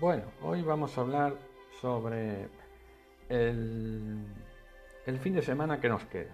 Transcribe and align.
Bueno, 0.00 0.22
hoy 0.42 0.62
vamos 0.62 0.96
a 0.96 1.00
hablar 1.00 1.34
sobre 1.80 2.46
el, 3.28 4.28
fin 5.20 5.34
de 5.34 5.42
semana 5.42 5.80
que 5.80 5.88
nos 5.88 6.04
queda. 6.04 6.30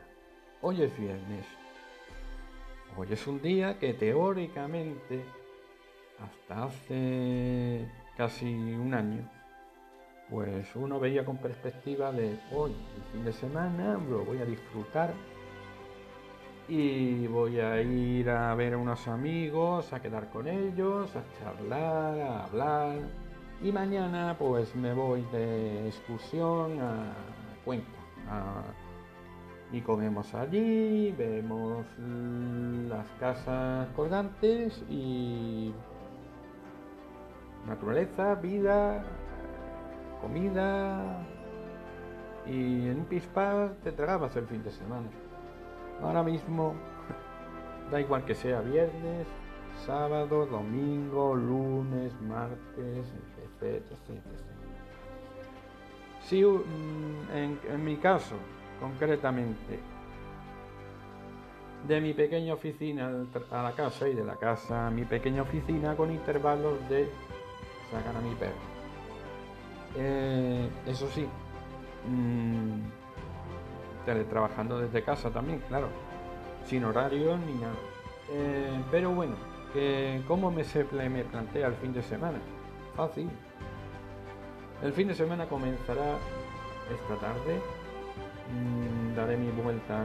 Hoy 0.61 0.83
es 0.83 0.98
viernes. 0.98 1.46
Hoy 2.95 3.09
es 3.11 3.27
un 3.27 3.41
día 3.41 3.79
que 3.79 3.95
teóricamente, 3.95 5.25
hasta 6.21 6.64
hace 6.64 7.89
casi 8.19 8.53
un 8.53 8.93
año, 8.93 9.30
pues 10.29 10.77
uno 10.77 11.01
veía 11.01 11.25
con 11.25 11.39
perspectiva 11.39 12.12
de 12.12 12.39
hoy, 12.53 12.73
el 12.73 13.03
fin 13.12 13.25
de 13.25 13.33
semana, 13.33 13.95
lo 13.95 14.27
voy 14.27 14.43
a 14.43 14.45
disfrutar 14.45 15.15
y 16.69 17.27
voy 17.29 17.61
a 17.61 17.81
ir 17.81 18.29
a 18.29 18.55
ver 18.55 18.75
a 18.75 18.77
unos 18.77 19.09
amigos, 19.09 19.91
a 19.95 20.03
quedar 20.03 20.29
con 20.29 20.49
ellos, 20.49 21.17
a 21.17 21.25
charlar, 21.39 22.21
a 22.21 22.45
hablar 22.45 23.23
y 23.64 23.73
mañana 23.73 24.36
pues 24.38 24.77
me 24.77 24.92
voy 24.92 25.23
de 25.32 25.88
excursión 25.88 26.78
a 26.80 27.14
Cuenca. 27.64 27.88
y 29.73 29.80
comemos 29.80 30.34
allí, 30.34 31.12
vemos 31.12 31.87
las 32.90 33.09
casas 33.18 33.88
colgantes 33.96 34.84
y 34.90 35.73
naturaleza, 37.66 38.34
vida, 38.34 39.02
comida 40.20 41.24
y 42.45 42.88
en 42.88 42.98
un 42.98 43.04
pispás 43.06 43.73
te 43.82 43.92
tragabas 43.92 44.37
el 44.37 44.46
fin 44.46 44.62
de 44.62 44.73
semana. 44.73 45.09
Ahora 46.02 46.23
mismo 46.23 46.74
da 47.90 47.98
igual 47.98 48.26
que 48.26 48.34
sea 48.34 48.60
viernes, 48.60 49.26
sábado, 49.87 50.45
domingo, 50.45 51.34
lunes, 51.34 52.12
martes, 52.20 53.09
etc. 53.09 53.44
Si 56.23 56.43
mm, 56.43 57.37
en, 57.71 57.85
mi 57.85 57.96
caso, 57.96 58.35
concretamente, 58.80 59.79
de 61.87 62.01
mi 62.01 62.15
pequeña 62.15 62.55
oficina 62.55 63.11
a 63.51 63.63
la 63.63 63.73
casa 63.73 64.09
y 64.09 64.15
de 64.15 64.25
la 64.25 64.37
casa 64.37 64.87
a 64.87 64.91
mi 64.91 65.05
pequeña 65.05 65.43
oficina 65.43 65.94
con 65.97 66.11
intervalos 66.11 66.77
de 66.88 67.11
sacar 67.91 68.16
a 68.16 68.21
mi 68.21 68.34
perro. 68.37 68.75
Eh, 69.97 70.69
eso 70.87 71.09
sí, 71.11 71.27
mmm, 72.09 72.81
teletrabajando 74.06 74.81
desde 74.81 75.03
casa 75.03 75.31
también, 75.31 75.61
claro, 75.69 75.89
sin 76.65 76.84
horario 76.84 77.37
ni 77.37 77.53
nada. 77.53 77.75
Eh, 78.31 78.83
pero 78.91 79.11
bueno, 79.11 79.34
¿cómo 80.27 80.50
me, 80.50 80.65
se, 80.65 80.84
me 80.84 81.25
plantea 81.25 81.66
el 81.66 81.75
fin 81.75 81.93
de 81.93 82.03
semana? 82.03 82.39
Fácil. 82.97 83.28
El 84.82 84.92
fin 84.92 85.09
de 85.09 85.14
semana 85.14 85.47
comenzará 85.48 86.16
esta 86.92 87.16
tarde. 87.16 87.60
Mm, 88.53 89.16
daré 89.16 89.37
mi 89.37 89.50
vuelta 89.50 89.97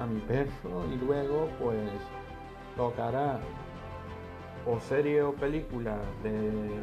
a 0.00 0.06
mi 0.06 0.20
perro 0.20 0.84
y 0.90 0.96
luego 0.96 1.48
pues 1.60 1.90
tocará 2.76 3.40
o 4.66 4.78
serie 4.80 5.22
o 5.22 5.34
película 5.34 5.98
de 6.22 6.80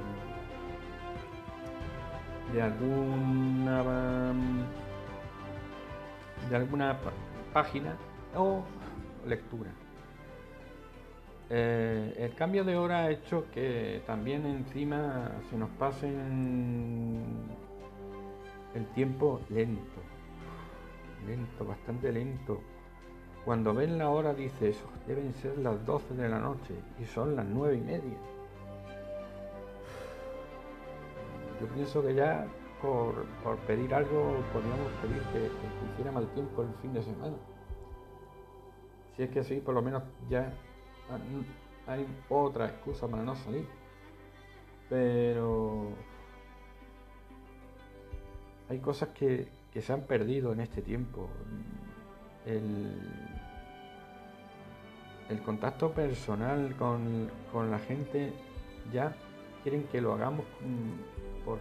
de 2.53 2.61
alguna 2.61 4.33
de 6.50 6.55
alguna 6.55 6.97
página 7.53 7.95
o 8.36 8.64
lectura. 9.25 9.72
Eh, 11.52 12.14
el 12.17 12.36
cambio 12.36 12.64
de 12.64 12.78
hora 12.78 13.05
ha 13.05 13.09
hecho 13.09 13.45
que 13.52 14.03
también 14.05 14.45
encima 14.45 15.31
se 15.50 15.58
nos 15.58 15.69
pase 15.72 16.08
el 18.75 18.86
tiempo 18.94 19.42
lento, 19.50 20.02
lento, 21.25 21.66
bastante 21.66 22.11
lento. 22.11 22.61
Cuando 23.45 23.73
ven 23.73 23.98
la 23.98 24.09
hora 24.09 24.36
dices, 24.36 24.77
deben 25.08 25.33
ser 25.33 25.58
las 25.58 25.83
12 25.88 26.14
de 26.14 26.30
la 26.30 26.39
noche 26.39 26.76
y 27.02 27.05
son 27.05 27.36
las 27.36 27.45
9 27.48 27.77
y 27.77 27.82
media. 27.82 28.17
Yo 31.59 31.67
pienso 31.73 32.04
que 32.04 32.14
ya 32.14 32.45
por, 32.80 33.26
pedir 33.65 33.92
algo 33.93 34.36
podríamos 34.54 34.92
pedir 35.02 35.21
que, 35.33 35.39
que 35.49 35.92
hiciera 35.93 36.11
mal 36.11 36.27
tiempo 36.33 36.61
el 36.61 36.73
fin 36.82 36.93
de 36.93 37.02
semana. 37.02 37.36
Si 39.15 39.23
es 39.23 39.30
que 39.32 39.39
así, 39.39 39.59
por 39.59 39.73
lo 39.73 39.82
menos 39.82 40.04
ya 40.30 40.54
hay 41.87 42.05
otra 42.30 42.67
excusa 42.67 43.08
para 43.08 43.23
no 43.23 43.36
salir. 43.36 43.67
Pero 44.89 45.89
hay 48.70 48.80
cosas 48.80 49.09
que, 49.09 49.47
se 49.80 49.93
han 49.93 50.02
perdido 50.02 50.53
en 50.53 50.61
este 50.61 50.81
tiempo. 50.81 51.30
El, 52.45 52.99
contacto 55.45 55.92
personal 55.92 56.75
con, 56.75 57.30
con, 57.52 57.71
la 57.71 57.80
gente 57.80 58.33
ya 58.91 59.15
quieren 59.64 59.83
que 59.86 60.02
lo 60.02 60.14
hagamos 60.14 60.45
por 61.45 61.59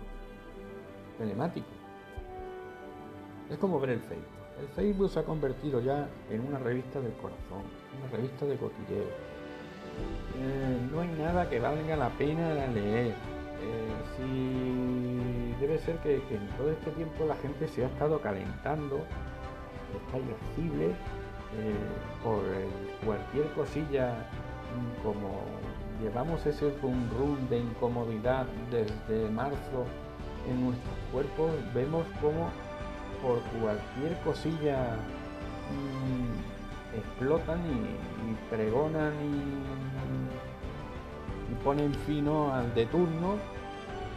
telemático. 1.16 1.66
Es 3.50 3.58
como 3.58 3.78
ver 3.80 3.90
el 3.90 4.00
Facebook. 4.00 4.38
El 4.60 4.68
Facebook 4.68 5.10
se 5.10 5.20
ha 5.20 5.24
convertido 5.24 5.80
ya 5.80 6.08
en 6.30 6.40
una 6.40 6.58
revista 6.58 7.00
del 7.00 7.12
corazón, 7.14 7.62
una 7.98 8.10
revista 8.10 8.44
de 8.46 8.56
cotilleo 8.56 9.06
eh, 10.40 10.78
no 10.92 11.00
hay 11.00 11.08
nada 11.08 11.48
que 11.48 11.58
valga 11.60 11.96
la 11.96 12.10
pena 12.10 12.54
leer. 12.68 13.14
Eh, 13.60 13.94
si 14.16 15.60
debe 15.60 15.78
ser 15.78 15.96
que, 15.98 16.16
en 16.16 16.48
todo 16.56 16.70
este 16.70 16.90
tiempo 16.92 17.24
la 17.26 17.36
gente 17.36 17.66
se 17.68 17.84
ha 17.84 17.88
estado 17.88 18.20
calentando, 18.20 19.04
está 20.06 20.18
irascible 20.18 20.86
eh, 20.86 21.74
por 22.22 22.42
cualquier 23.04 23.46
cosilla, 23.54 24.12
mm, 24.12 25.02
como 25.02 25.40
llevamos 26.00 26.44
ese 26.46 26.72
rum 26.80 27.08
rum 27.18 27.48
de 27.48 27.58
incomodidad 27.58 28.46
desde 28.70 29.28
marzo 29.30 29.86
en 30.48 30.66
nuestros 30.66 30.94
cuerpos, 31.12 31.50
vemos 31.74 32.06
como 32.20 32.50
por 33.20 33.40
cualquier 33.60 34.16
cosilla 34.22 34.94
mm, 35.72 36.57
explotan 36.96 37.60
y, 37.60 38.50
pregonan 38.50 39.12
y, 39.14 39.78
ponen 41.64 41.94
fino 42.06 42.52
al 42.52 42.74
de 42.74 42.86
turno 42.86 43.36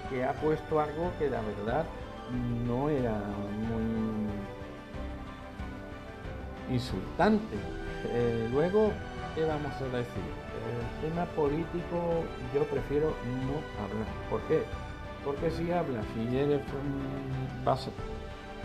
que 0.09 0.23
ha 0.23 0.33
puesto 0.33 0.79
algo 0.79 1.11
que 1.17 1.29
la 1.29 1.41
verdad 1.41 1.85
no 2.67 2.89
era 2.89 3.15
muy 3.67 4.27
insultante. 6.75 7.55
Eh, 8.05 8.47
luego, 8.51 8.91
¿qué 9.35 9.45
vamos 9.45 9.73
a 9.81 9.85
decir? 9.85 10.23
El 10.61 11.09
tema 11.09 11.25
político 11.25 12.23
yo 12.53 12.63
prefiero 12.65 13.07
no 13.45 13.55
hablar. 13.83 14.07
¿Por 14.29 14.41
qué? 14.41 14.63
Porque 15.25 15.51
si 15.51 15.71
hablas, 15.71 16.05
si 16.13 16.37
eres 16.37 16.61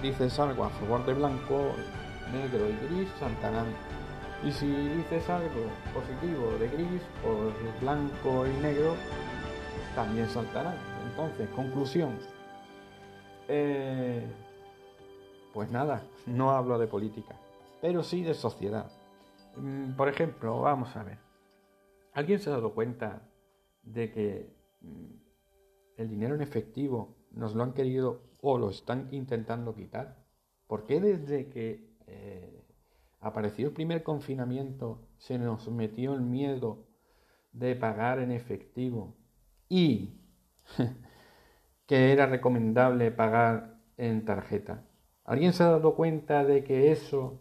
dices 0.02 0.38
algo 0.38 0.64
a 0.64 0.70
favor 0.70 1.04
de 1.06 1.14
blanco, 1.14 1.72
negro 2.32 2.68
y 2.68 2.86
gris, 2.86 3.08
saltarán 3.18 3.66
y 4.44 4.52
si 4.52 4.66
dices 4.66 5.28
algo 5.28 5.66
positivo 5.94 6.50
de 6.58 6.68
gris, 6.68 7.02
o 7.24 7.46
de 7.46 7.80
blanco 7.80 8.46
y 8.46 8.62
negro, 8.62 8.94
también 9.94 10.28
saltará. 10.28 10.74
Entonces, 11.10 11.48
conclusión. 11.50 12.18
Eh, 13.48 14.26
pues 15.54 15.70
nada, 15.70 16.02
no 16.26 16.50
hablo 16.50 16.78
de 16.78 16.86
política, 16.86 17.34
pero 17.80 18.02
sí 18.02 18.22
de 18.22 18.34
sociedad. 18.34 18.90
Mm, 19.56 19.92
por 19.92 20.08
ejemplo, 20.08 20.60
vamos 20.60 20.94
a 20.96 21.02
ver. 21.02 21.18
¿Alguien 22.12 22.38
se 22.38 22.50
ha 22.50 22.54
dado 22.54 22.74
cuenta 22.74 23.22
de 23.82 24.10
que 24.10 24.54
mm, 24.80 25.06
el 25.96 26.08
dinero 26.10 26.34
en 26.34 26.42
efectivo 26.42 27.16
nos 27.30 27.54
lo 27.54 27.62
han 27.62 27.72
querido 27.72 28.22
o 28.42 28.58
lo 28.58 28.70
están 28.70 29.08
intentando 29.12 29.74
quitar? 29.74 30.24
¿Por 30.66 30.84
qué 30.84 31.00
desde 31.00 31.48
que 31.48 31.96
eh, 32.06 32.55
apareció 33.20 33.68
el 33.68 33.72
primer 33.72 34.02
confinamiento, 34.02 35.06
se 35.18 35.38
nos 35.38 35.68
metió 35.68 36.14
el 36.14 36.22
miedo 36.22 36.86
de 37.52 37.74
pagar 37.74 38.18
en 38.18 38.30
efectivo 38.30 39.16
y 39.68 40.20
que 41.86 42.12
era 42.12 42.26
recomendable 42.26 43.10
pagar 43.10 43.78
en 43.96 44.24
tarjeta. 44.24 44.84
¿Alguien 45.24 45.52
se 45.52 45.62
ha 45.62 45.70
dado 45.70 45.94
cuenta 45.94 46.44
de 46.44 46.62
que 46.62 46.92
eso 46.92 47.40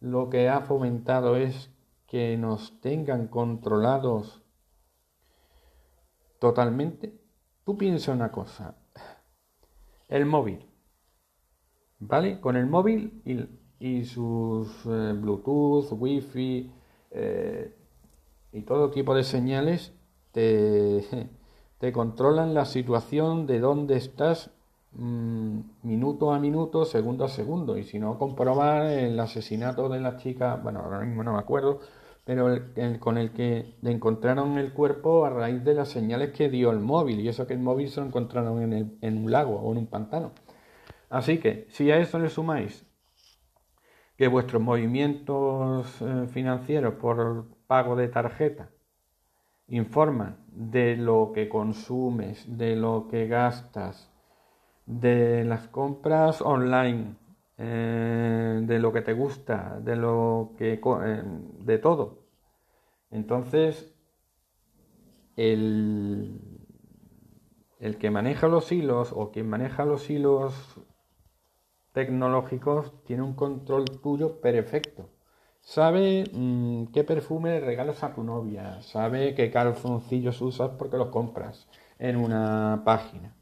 lo 0.00 0.28
que 0.30 0.48
ha 0.48 0.60
fomentado 0.60 1.36
es 1.36 1.70
que 2.06 2.36
nos 2.36 2.80
tengan 2.80 3.26
controlados 3.28 4.42
totalmente? 6.38 7.20
Tú 7.64 7.78
piensa 7.78 8.12
una 8.12 8.30
cosa, 8.30 8.76
el 10.08 10.26
móvil, 10.26 10.66
¿vale? 11.98 12.40
Con 12.40 12.56
el 12.56 12.66
móvil 12.66 13.22
y 13.24 13.63
y 13.84 14.06
sus 14.06 14.86
eh, 14.86 15.12
Bluetooth, 15.14 15.92
Wi-Fi 15.92 16.70
eh, 17.10 17.70
y 18.52 18.62
todo 18.62 18.90
tipo 18.90 19.14
de 19.14 19.24
señales 19.24 19.92
te, 20.32 21.04
te 21.78 21.92
controlan 21.92 22.54
la 22.54 22.64
situación 22.64 23.46
de 23.46 23.60
dónde 23.60 23.98
estás 23.98 24.50
mm, 24.92 25.58
minuto 25.82 26.32
a 26.32 26.38
minuto, 26.38 26.86
segundo 26.86 27.26
a 27.26 27.28
segundo. 27.28 27.76
Y 27.76 27.84
si 27.84 27.98
no, 27.98 28.18
comprobar 28.18 28.86
el 28.86 29.20
asesinato 29.20 29.90
de 29.90 30.00
la 30.00 30.16
chica, 30.16 30.56
bueno, 30.56 30.80
ahora 30.80 31.00
mismo 31.00 31.22
no 31.22 31.34
me 31.34 31.38
acuerdo, 31.38 31.80
pero 32.24 32.48
el, 32.48 32.98
con 33.00 33.18
el 33.18 33.32
que 33.32 33.74
le 33.82 33.90
encontraron 33.90 34.56
el 34.56 34.72
cuerpo 34.72 35.26
a 35.26 35.30
raíz 35.30 35.62
de 35.62 35.74
las 35.74 35.90
señales 35.90 36.32
que 36.32 36.48
dio 36.48 36.70
el 36.70 36.80
móvil. 36.80 37.20
Y 37.20 37.28
eso 37.28 37.46
que 37.46 37.52
el 37.52 37.60
móvil 37.60 37.90
se 37.90 38.00
lo 38.00 38.06
encontraron 38.06 38.62
en, 38.62 38.96
en 39.02 39.24
un 39.24 39.30
lago 39.30 39.56
o 39.56 39.72
en 39.72 39.76
un 39.76 39.86
pantano. 39.88 40.32
Así 41.10 41.36
que, 41.36 41.66
si 41.68 41.90
a 41.90 41.98
eso 41.98 42.18
le 42.18 42.30
sumáis 42.30 42.86
que 44.16 44.28
vuestros 44.28 44.62
movimientos 44.62 46.00
eh, 46.00 46.26
financieros 46.28 46.94
por 46.94 47.46
pago 47.66 47.96
de 47.96 48.08
tarjeta 48.08 48.70
informan 49.68 50.36
de 50.48 50.96
lo 50.96 51.32
que 51.34 51.48
consumes, 51.48 52.44
de 52.56 52.76
lo 52.76 53.08
que 53.08 53.26
gastas, 53.26 54.12
de 54.86 55.44
las 55.44 55.68
compras 55.68 56.42
online, 56.42 57.16
eh, 57.56 58.60
de 58.62 58.78
lo 58.78 58.92
que 58.92 59.00
te 59.00 59.14
gusta, 59.14 59.80
de 59.80 59.96
lo 59.96 60.52
que 60.58 60.74
eh, 60.74 61.22
de 61.60 61.78
todo. 61.78 62.18
Entonces, 63.10 63.94
el, 65.36 66.40
el 67.80 67.98
que 67.98 68.10
maneja 68.10 68.48
los 68.48 68.70
hilos 68.70 69.12
o 69.14 69.30
quien 69.30 69.48
maneja 69.48 69.84
los 69.84 70.10
hilos 70.10 70.80
tecnológicos 71.94 72.92
tiene 73.04 73.22
un 73.22 73.34
control 73.34 73.84
tuyo 74.02 74.40
perfecto. 74.40 75.08
Sabe 75.62 76.24
mm, 76.30 76.86
qué 76.92 77.04
perfume 77.04 77.60
regalas 77.60 78.02
a 78.04 78.14
tu 78.14 78.22
novia, 78.22 78.82
sabe 78.82 79.34
qué 79.34 79.50
calzoncillos 79.50 80.42
usas 80.42 80.72
porque 80.78 80.98
los 80.98 81.08
compras 81.08 81.66
en 81.98 82.16
una 82.16 82.82
página, 82.84 83.34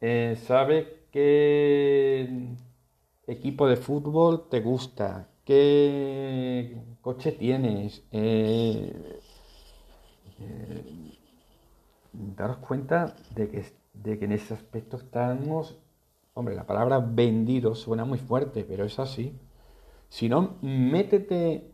eh, 0.00 0.36
sabe 0.46 1.06
qué 1.10 2.54
equipo 3.26 3.68
de 3.68 3.76
fútbol 3.76 4.48
te 4.48 4.60
gusta, 4.60 5.28
qué 5.44 6.76
coche 7.02 7.32
tienes. 7.32 8.02
Eh, 8.12 9.20
eh, 10.40 11.18
daros 12.12 12.58
cuenta 12.58 13.14
de 13.34 13.48
que, 13.50 13.64
de 13.94 14.18
que 14.18 14.24
en 14.24 14.32
ese 14.32 14.54
aspecto 14.54 14.96
estamos 14.96 15.81
Hombre, 16.34 16.54
la 16.54 16.66
palabra 16.66 16.98
vendido 16.98 17.74
suena 17.74 18.04
muy 18.04 18.18
fuerte, 18.18 18.64
pero 18.64 18.84
es 18.84 18.98
así. 18.98 19.38
Si 20.08 20.28
no, 20.28 20.56
métete 20.62 21.70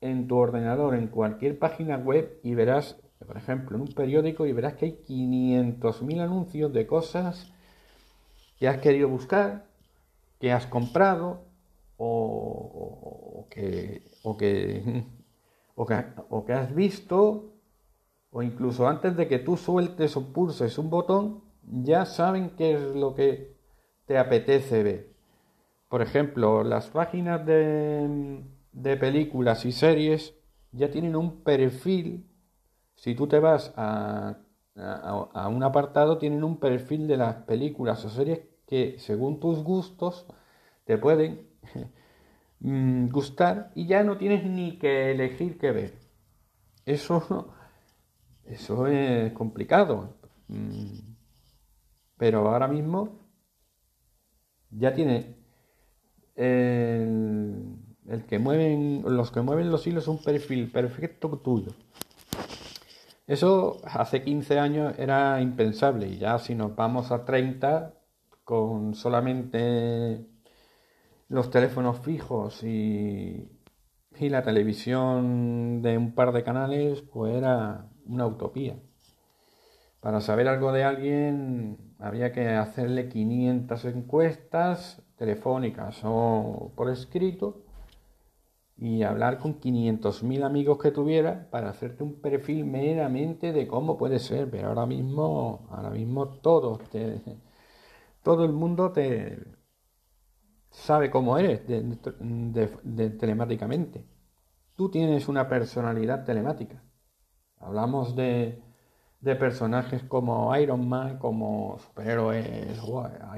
en 0.00 0.26
tu 0.26 0.36
ordenador, 0.36 0.94
en 0.94 1.08
cualquier 1.08 1.58
página 1.58 1.96
web 1.96 2.40
y 2.42 2.54
verás, 2.54 3.00
por 3.24 3.36
ejemplo, 3.36 3.76
en 3.76 3.82
un 3.82 3.94
periódico 3.94 4.46
y 4.46 4.52
verás 4.52 4.74
que 4.74 4.86
hay 4.86 5.04
500.000 5.06 6.20
anuncios 6.20 6.72
de 6.72 6.86
cosas 6.86 7.52
que 8.58 8.68
has 8.68 8.78
querido 8.78 9.08
buscar, 9.08 9.66
que 10.40 10.52
has 10.52 10.66
comprado 10.66 11.44
o, 11.96 13.46
que, 13.48 14.02
o, 14.24 14.36
que, 14.36 15.04
o, 15.76 15.86
que, 15.86 16.04
o 16.30 16.44
que 16.44 16.52
has 16.52 16.74
visto 16.74 17.52
o 18.32 18.42
incluso 18.42 18.88
antes 18.88 19.16
de 19.16 19.28
que 19.28 19.38
tú 19.38 19.56
sueltes 19.56 20.16
o 20.16 20.32
pulses 20.32 20.76
un 20.78 20.90
botón, 20.90 21.44
ya 21.62 22.04
saben 22.04 22.50
qué 22.56 22.74
es 22.74 22.96
lo 22.96 23.14
que 23.14 23.53
te 24.06 24.18
apetece 24.18 24.82
ver. 24.82 25.14
Por 25.88 26.02
ejemplo, 26.02 26.64
las 26.64 26.88
páginas 26.88 27.44
de, 27.46 28.42
de 28.72 28.96
películas 28.96 29.64
y 29.64 29.72
series 29.72 30.34
ya 30.72 30.90
tienen 30.90 31.16
un 31.16 31.42
perfil. 31.42 32.26
Si 32.96 33.14
tú 33.14 33.26
te 33.26 33.38
vas 33.38 33.72
a, 33.76 34.38
a, 34.76 35.48
un 35.48 35.62
apartado, 35.62 36.18
tienen 36.18 36.44
un 36.44 36.58
perfil 36.58 37.06
de 37.06 37.16
las 37.16 37.36
películas 37.44 38.04
o 38.04 38.10
series 38.10 38.40
que 38.66 38.98
según 38.98 39.40
tus 39.40 39.62
gustos 39.62 40.26
te 40.84 40.98
pueden 40.98 41.46
mm, 42.60 43.08
gustar 43.10 43.70
y 43.74 43.86
ya 43.86 44.02
no 44.04 44.16
tienes 44.16 44.44
ni 44.44 44.78
que 44.78 45.12
elegir 45.12 45.58
qué 45.58 45.70
ver. 45.70 45.94
Eso, 46.86 47.54
eso 48.44 48.86
es 48.86 49.32
complicado. 49.32 50.16
Mm, 50.48 50.98
pero 52.16 52.48
ahora 52.48 52.68
mismo 52.68 53.23
ya 54.76 54.94
tiene 54.94 55.36
el, 56.36 57.76
que 58.28 58.38
mueven, 58.38 59.02
los 59.06 59.30
que 59.30 59.40
mueven 59.40 59.70
los 59.70 59.86
hilos 59.86 60.08
un 60.08 60.22
perfil 60.22 60.70
perfecto 60.70 61.28
tuyo. 61.38 61.72
Eso 63.26 63.78
hace 63.84 64.22
15 64.22 64.58
años 64.58 64.94
era 64.98 65.40
impensable 65.40 66.08
y 66.08 66.18
ya 66.18 66.38
si 66.38 66.54
nos 66.54 66.76
vamos 66.76 67.10
a 67.10 67.24
30 67.24 67.94
con 68.44 68.94
solamente 68.94 70.26
los 71.28 71.50
teléfonos 71.50 72.00
fijos 72.00 72.62
y, 72.62 73.48
y 74.18 74.28
la 74.28 74.42
televisión 74.42 75.80
de 75.82 75.96
un 75.96 76.14
par 76.14 76.32
de 76.32 76.44
canales, 76.44 77.02
pues 77.02 77.34
era 77.34 77.88
una 78.06 78.26
utopía. 78.26 78.76
Para 80.04 80.20
saber 80.20 80.48
algo 80.48 80.70
de 80.70 80.84
alguien 80.84 81.78
había 81.98 82.30
que 82.30 82.46
hacerle 82.50 83.08
500 83.08 83.86
encuestas 83.86 85.02
telefónicas 85.16 86.02
o 86.04 86.72
por 86.76 86.90
escrito 86.90 87.64
y 88.76 89.02
hablar 89.02 89.38
con 89.38 89.58
500.000 89.58 90.44
amigos 90.44 90.76
que 90.76 90.90
tuviera 90.90 91.48
para 91.50 91.70
hacerte 91.70 92.02
un 92.02 92.20
perfil 92.20 92.66
meramente 92.66 93.54
de 93.54 93.66
cómo 93.66 93.96
puede 93.96 94.18
ser. 94.18 94.50
Pero 94.50 94.68
ahora 94.68 94.84
mismo, 94.84 95.66
ahora 95.70 95.88
mismo 95.88 96.28
todo, 96.28 96.78
todo 98.22 98.44
el 98.44 98.52
mundo 98.52 98.92
te 98.92 99.38
sabe 100.68 101.10
cómo 101.10 101.38
eres 101.38 101.62
telemáticamente. 103.18 104.04
Tú 104.76 104.90
tienes 104.90 105.28
una 105.28 105.48
personalidad 105.48 106.26
telemática. 106.26 106.84
Hablamos 107.56 108.14
de 108.14 108.73
de 109.24 109.36
personajes 109.36 110.02
como 110.04 110.54
Iron 110.56 110.86
Man, 110.88 111.18
como 111.18 111.78
superhéroes, 111.78 112.78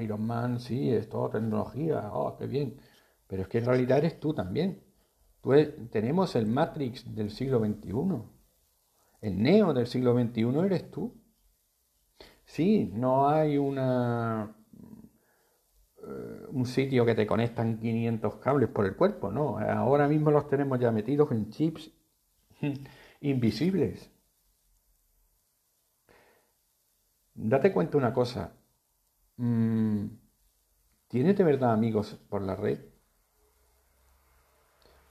Iron 0.01 0.27
Man, 0.27 0.59
sí, 0.59 0.91
es 0.91 1.07
toda 1.09 1.31
tecnología, 1.39 2.09
oh, 2.13 2.37
qué 2.37 2.45
bien. 2.45 2.79
Pero 3.27 3.43
es 3.43 3.47
que 3.47 3.59
en 3.59 3.65
realidad 3.65 3.99
eres 3.99 4.19
tú 4.19 4.33
también. 4.33 4.83
Tú 5.41 5.51
tenemos 5.91 6.35
el 6.35 6.45
Matrix 6.47 7.15
del 7.15 7.31
siglo 7.31 7.59
XXI. 7.59 7.91
El 9.21 9.41
Neo 9.41 9.73
del 9.73 9.87
siglo 9.87 10.13
XXI 10.13 10.65
eres 10.65 10.91
tú. 10.91 11.15
Sí, 12.45 12.91
no 12.93 13.29
hay 13.29 13.57
una 13.57 14.55
eh, 16.03 16.47
un 16.51 16.65
sitio 16.65 17.05
que 17.05 17.15
te 17.15 17.27
conectan 17.27 17.79
500 17.79 18.35
cables 18.37 18.69
por 18.69 18.85
el 18.85 18.95
cuerpo, 18.95 19.31
no. 19.31 19.57
Ahora 19.59 20.07
mismo 20.07 20.31
los 20.31 20.47
tenemos 20.47 20.79
ya 20.79 20.91
metidos 20.91 21.31
en 21.31 21.49
chips 21.49 21.91
invisibles 23.21 24.11
date 27.37 27.71
cuenta 27.71 27.97
una 27.97 28.13
cosa. 28.13 28.53
Mm, 29.37 30.07
¿Tienes 31.07 31.37
de 31.37 31.43
verdad 31.43 31.71
amigos 31.71 32.19
por 32.29 32.41
la 32.41 32.55
red? 32.55 32.79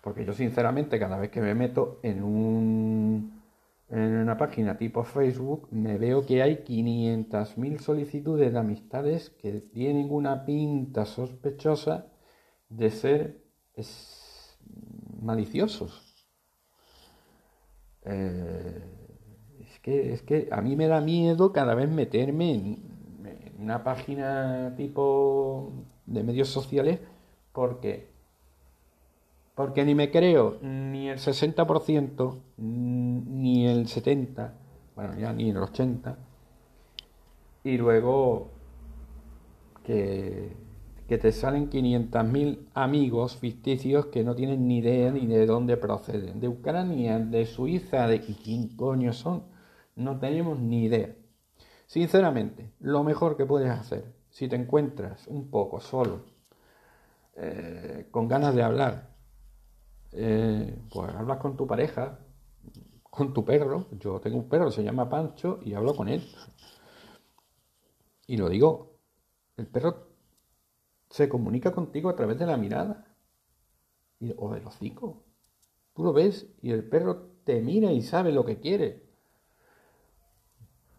Porque 0.03 0.25
yo 0.25 0.33
sinceramente 0.33 0.99
cada 0.99 1.19
vez 1.19 1.31
que 1.31 1.41
me 1.41 1.55
meto 1.55 2.01
en, 2.03 2.23
un, 2.23 3.43
una 3.89 4.37
página 4.37 4.77
tipo 4.77 5.05
Facebook 5.05 5.69
me 5.71 5.99
veo 5.99 6.27
que 6.27 6.43
hay 6.43 6.65
500.000 6.65 7.79
solicitudes 7.79 8.53
de 8.53 8.59
amistades 8.59 9.31
que 9.31 9.61
tienen 9.61 10.09
una 10.11 10.45
pinta 10.45 11.07
sospechosa 11.07 12.07
de 12.69 12.91
ser 12.91 13.43
maliciosos. 15.21 16.27
Eh, 18.05 19.06
es 19.87 20.23
que 20.23 20.49
a 20.51 20.61
mí 20.61 20.75
me 20.75 20.89
da 20.89 21.01
miedo 21.01 21.53
cada 21.53 21.75
vez 21.75 21.89
meterme 21.89 22.55
en, 22.55 22.97
una 23.59 23.83
página 23.83 24.75
tipo 24.77 25.73
de 26.05 26.23
medios 26.23 26.49
sociales 26.49 27.01
porque 27.53 28.09
porque 29.55 29.85
ni 29.85 29.95
me 29.95 30.11
creo 30.11 30.59
ni 30.61 31.09
el 31.09 31.19
60% 31.19 32.35
ni 32.59 33.67
el 33.67 33.87
70%, 33.87 34.51
bueno, 34.95 35.19
ya 35.19 35.33
ni 35.33 35.49
el 35.49 35.57
80%, 35.57 36.17
y 37.65 37.79
luego 37.79 38.51
que, 39.83 40.53
que 41.09 41.17
te 41.17 41.33
salen 41.33 41.71
500.000 41.71 42.59
amigos 42.75 43.37
ficticios 43.37 44.07
que 44.07 44.25
no 44.25 44.35
tienen 44.35 44.69
ni 44.69 44.79
idea 44.79 45.11
ni 45.11 45.27
de 45.27 45.47
dónde 45.47 45.79
proceden, 45.79 46.39
de 46.39 46.49
Ucrania, 46.49 47.19
de 47.19 47.47
Suiza, 47.47 48.07
de 48.07 48.21
quién 48.21 48.77
coño 48.77 49.15
son 49.15 49.56
no 49.97 50.19
tenemos 50.19 50.59
ni 50.59 50.85
idea. 50.85 51.15
Sinceramente, 51.87 52.73
lo 52.81 53.03
mejor 53.05 53.37
que 53.37 53.47
puedes 53.47 53.71
hacer, 53.71 54.15
si 54.31 54.49
te 54.49 54.57
encuentras 54.57 55.27
un 55.27 55.51
poco 55.51 55.81
solo, 55.81 56.25
eh, 57.35 58.09
con 58.11 58.29
ganas 58.29 58.55
de 58.55 58.63
hablar, 58.63 59.11
eh, 60.13 60.79
pues 60.91 61.11
hablas 61.11 61.39
con 61.39 61.57
tu 61.57 61.67
pareja, 61.67 62.19
con 63.03 63.33
tu 63.33 63.45
perro. 63.45 63.87
Yo 63.93 64.21
tengo 64.21 64.39
un 64.39 64.49
perro, 64.49 64.71
se 64.71 64.83
llama 64.83 65.09
Pancho, 65.09 65.61
y 65.63 65.75
hablo 65.75 65.95
con 65.95 66.09
él. 66.09 66.23
Y 68.27 68.37
lo 68.37 68.49
digo, 68.49 68.99
el 69.57 69.67
perro 69.67 70.09
se 71.11 71.29
comunica 71.29 71.73
contigo 71.73 72.11
a 72.11 72.17
través 72.17 72.39
de 72.39 72.47
la 72.47 72.57
mirada 72.57 73.07
o 74.37 74.53
del 74.53 74.67
hocico. 74.67 75.25
Tú 75.95 76.05
lo 76.05 76.13
ves 76.13 76.47
y 76.61 76.73
el 76.73 76.89
perro 76.89 77.31
te 77.45 77.61
mira 77.63 77.93
y 77.93 78.03
sabe 78.03 78.33
lo 78.33 78.45
que 78.45 78.59
quiere. 78.59 79.06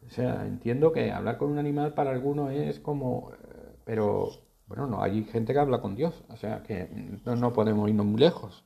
O 0.07 0.09
sea, 0.09 0.45
entiendo 0.45 0.91
que 0.91 1.11
hablar 1.11 1.37
con 1.37 1.51
un 1.51 1.57
animal 1.57 1.93
para 1.93 2.11
algunos 2.11 2.51
es 2.51 2.79
como... 2.79 3.31
Eh, 3.31 3.75
pero 3.83 4.29
bueno, 4.67 4.87
no, 4.87 5.01
hay 5.01 5.23
gente 5.25 5.53
que 5.53 5.59
habla 5.59 5.81
con 5.81 5.95
Dios. 5.95 6.23
O 6.29 6.37
sea, 6.37 6.63
que 6.63 6.89
no, 7.25 7.53
podemos 7.53 7.89
irnos 7.89 8.05
muy 8.05 8.19
lejos. 8.19 8.63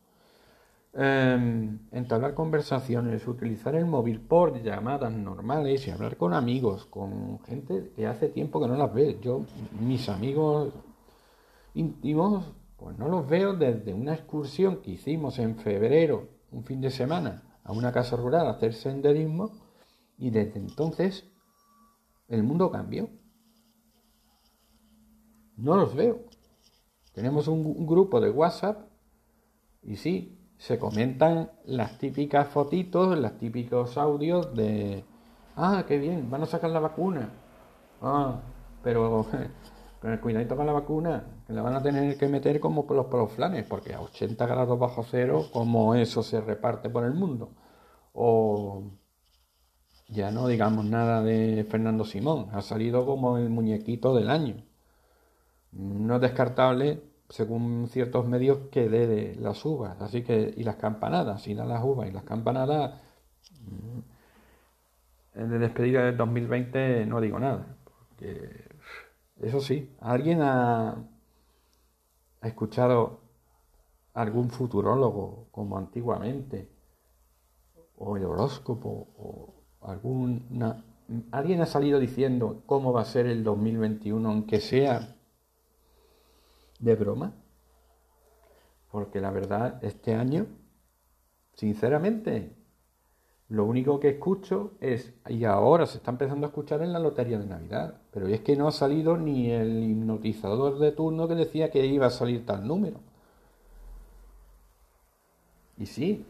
Eh, 0.94 1.70
entablar 1.92 2.34
conversaciones, 2.34 3.28
utilizar 3.28 3.76
el 3.76 3.86
móvil 3.86 4.20
por 4.20 4.62
llamadas 4.62 5.12
normales 5.12 5.88
y 5.88 5.92
hablar 5.92 6.18
con 6.18 6.34
amigos, 6.34 6.86
con 6.86 7.40
gente 7.44 7.92
que 7.96 8.08
hace 8.08 8.30
tiempo 8.30 8.62
que 8.62 8.68
no 8.68 8.76
las 8.76 8.94
ve. 8.94 9.18
Yo, 9.22 9.46
mis 9.80 10.10
amigos 10.10 10.74
íntimos, 11.74 12.52
pues 12.78 12.98
no 12.98 13.08
los 13.08 13.28
veo 13.28 13.54
desde 13.54 13.94
una 13.94 14.14
excursión 14.14 14.82
que 14.82 14.92
hicimos 14.92 15.40
en 15.40 15.56
febrero, 15.56 16.28
un 16.52 16.64
fin 16.66 16.82
de 16.82 16.90
semana, 16.90 17.44
a 17.64 17.72
una 17.72 17.92
casa 17.92 18.16
rural 18.16 18.48
a 18.48 18.52
hacer 18.52 18.74
senderismo 18.74 19.52
y 20.18 20.30
desde 20.30 20.60
entonces 20.60 21.31
el 22.32 22.44
mundo 22.44 22.72
cambió. 22.72 23.10
No 25.58 25.76
los 25.76 25.94
veo. 25.94 26.22
Tenemos 27.14 27.48
un, 27.48 27.86
grupo 27.86 28.22
de 28.22 28.30
WhatsApp 28.30 28.88
y 29.84 29.98
sí, 29.98 30.40
se 30.58 30.80
comentan 30.80 31.52
las 31.66 31.98
típicas 31.98 32.48
fotitos, 32.48 33.18
los 33.18 33.38
típicos 33.38 33.98
audios 33.98 34.56
de, 34.56 35.04
ah, 35.58 35.84
qué 35.88 35.98
bien, 35.98 36.32
van 36.32 36.44
a 36.44 36.46
sacar 36.46 36.72
la 36.72 36.80
vacuna. 36.80 37.34
Ah, 38.02 38.40
pero 38.82 39.26
con 40.02 40.12
el 40.12 40.22
cuidadito 40.22 40.56
con 40.56 40.66
la 40.66 40.74
vacuna, 40.74 41.26
que 41.46 41.54
la 41.54 41.62
van 41.62 41.76
a 41.76 41.84
tener 41.84 42.18
que 42.18 42.28
meter 42.30 42.62
como 42.62 42.88
por 42.88 42.96
los 42.96 43.08
proflanes, 43.08 43.66
porque 43.68 43.94
a 43.94 44.02
80 44.02 44.46
grados 44.48 44.80
bajo 44.80 45.04
cero, 45.04 45.48
como 45.52 45.96
eso 45.96 46.24
se 46.24 46.40
reparte 46.40 46.90
por 46.90 47.04
el 47.04 47.14
mundo. 47.14 47.52
O 48.14 48.84
ya 50.12 50.30
no 50.32 50.48
digamos 50.48 50.86
nada 50.86 51.24
de 51.24 51.66
Fernando 51.70 52.06
Simón, 52.06 52.50
ha 52.54 52.62
salido 52.62 53.06
como 53.06 53.38
el 53.38 53.50
muñequito 53.50 54.14
del 54.16 54.30
año. 54.30 54.64
No 55.72 56.16
es 56.16 56.22
descartable, 56.22 57.02
según 57.30 57.88
ciertos 57.90 58.28
medios, 58.28 58.60
que 58.72 58.90
dé 58.90 59.08
de 59.08 59.36
las 59.36 59.64
uvas, 59.66 60.02
así 60.02 60.24
que, 60.24 60.54
y 60.58 60.64
las 60.64 60.76
campanadas, 60.76 61.42
si 61.44 61.54
da 61.56 61.66
las 61.66 61.84
uvas 61.84 62.10
y 62.10 62.12
las 62.12 62.24
campanadas, 62.24 63.00
mm, 63.62 64.00
de 65.34 65.60
despedida 65.60 66.04
del 66.06 66.18
2020 66.18 67.06
no 67.06 67.22
digo 67.22 67.40
nada, 67.40 67.78
porque 67.86 68.66
eso 69.42 69.62
sí, 69.62 69.96
¿alguien 70.02 70.42
ha, 70.42 71.08
escuchado 72.44 73.22
algún 74.14 74.50
futurólogo 74.50 75.48
como 75.52 75.78
antiguamente? 75.78 76.70
O 77.98 78.18
el 78.18 78.26
horóscopo, 78.26 79.61
alguna... 79.82 80.84
¿Alguien 81.32 81.62
ha 81.62 81.66
salido 81.66 82.00
diciendo 82.00 82.64
cómo 82.66 82.94
va 82.94 83.02
a 83.02 83.06
ser 83.06 83.26
el 83.26 83.44
2021, 83.44 84.30
aunque 84.30 84.62
sea 84.62 85.16
de 86.80 86.96
broma? 86.96 87.34
Porque 88.92 89.20
la 89.20 89.32
verdad, 89.32 89.84
este 89.84 90.16
año, 90.16 90.48
sinceramente, 91.54 92.56
lo 93.50 93.66
único 93.66 94.00
que 94.00 94.10
escucho 94.10 94.72
es, 94.80 95.14
y 95.28 95.44
ahora 95.44 95.86
se 95.86 95.98
está 95.98 96.12
empezando 96.12 96.46
a 96.46 96.50
escuchar 96.50 96.82
en 96.82 96.94
la 96.94 97.00
lotería 97.00 97.38
de 97.38 97.46
Navidad, 97.46 98.02
pero 98.12 98.28
es 98.28 98.40
que 98.40 98.56
no 98.56 98.70
ha 98.70 98.72
salido 98.72 99.18
ni 99.18 99.52
el 99.52 99.84
hipnotizador 99.84 100.80
de 100.80 100.94
turno 100.94 101.28
que 101.28 101.36
decía 101.36 101.70
que 101.70 101.86
iba 101.86 102.06
a 102.06 102.12
salir 102.12 102.46
tal 102.46 102.66
número. 102.66 103.02
Y 105.78 105.86
sí, 105.86 106.26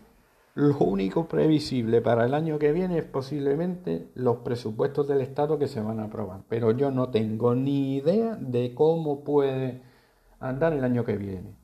lo 0.53 0.77
único 0.79 1.27
previsible 1.27 2.01
para 2.01 2.25
el 2.25 2.33
año 2.33 2.59
que 2.59 2.71
viene 2.71 2.97
es 2.97 3.05
posiblemente 3.05 4.11
los 4.15 4.37
presupuestos 4.37 5.07
del 5.07 5.21
Estado 5.21 5.57
que 5.57 5.67
se 5.67 5.81
van 5.81 5.99
a 5.99 6.05
aprobar, 6.05 6.41
pero 6.49 6.71
yo 6.71 6.91
no 6.91 7.09
tengo 7.09 7.55
ni 7.55 7.95
idea 7.95 8.35
de 8.35 8.73
cómo 8.75 9.23
puede 9.23 9.81
andar 10.39 10.73
el 10.73 10.83
año 10.83 11.05
que 11.05 11.17
viene. 11.17 11.55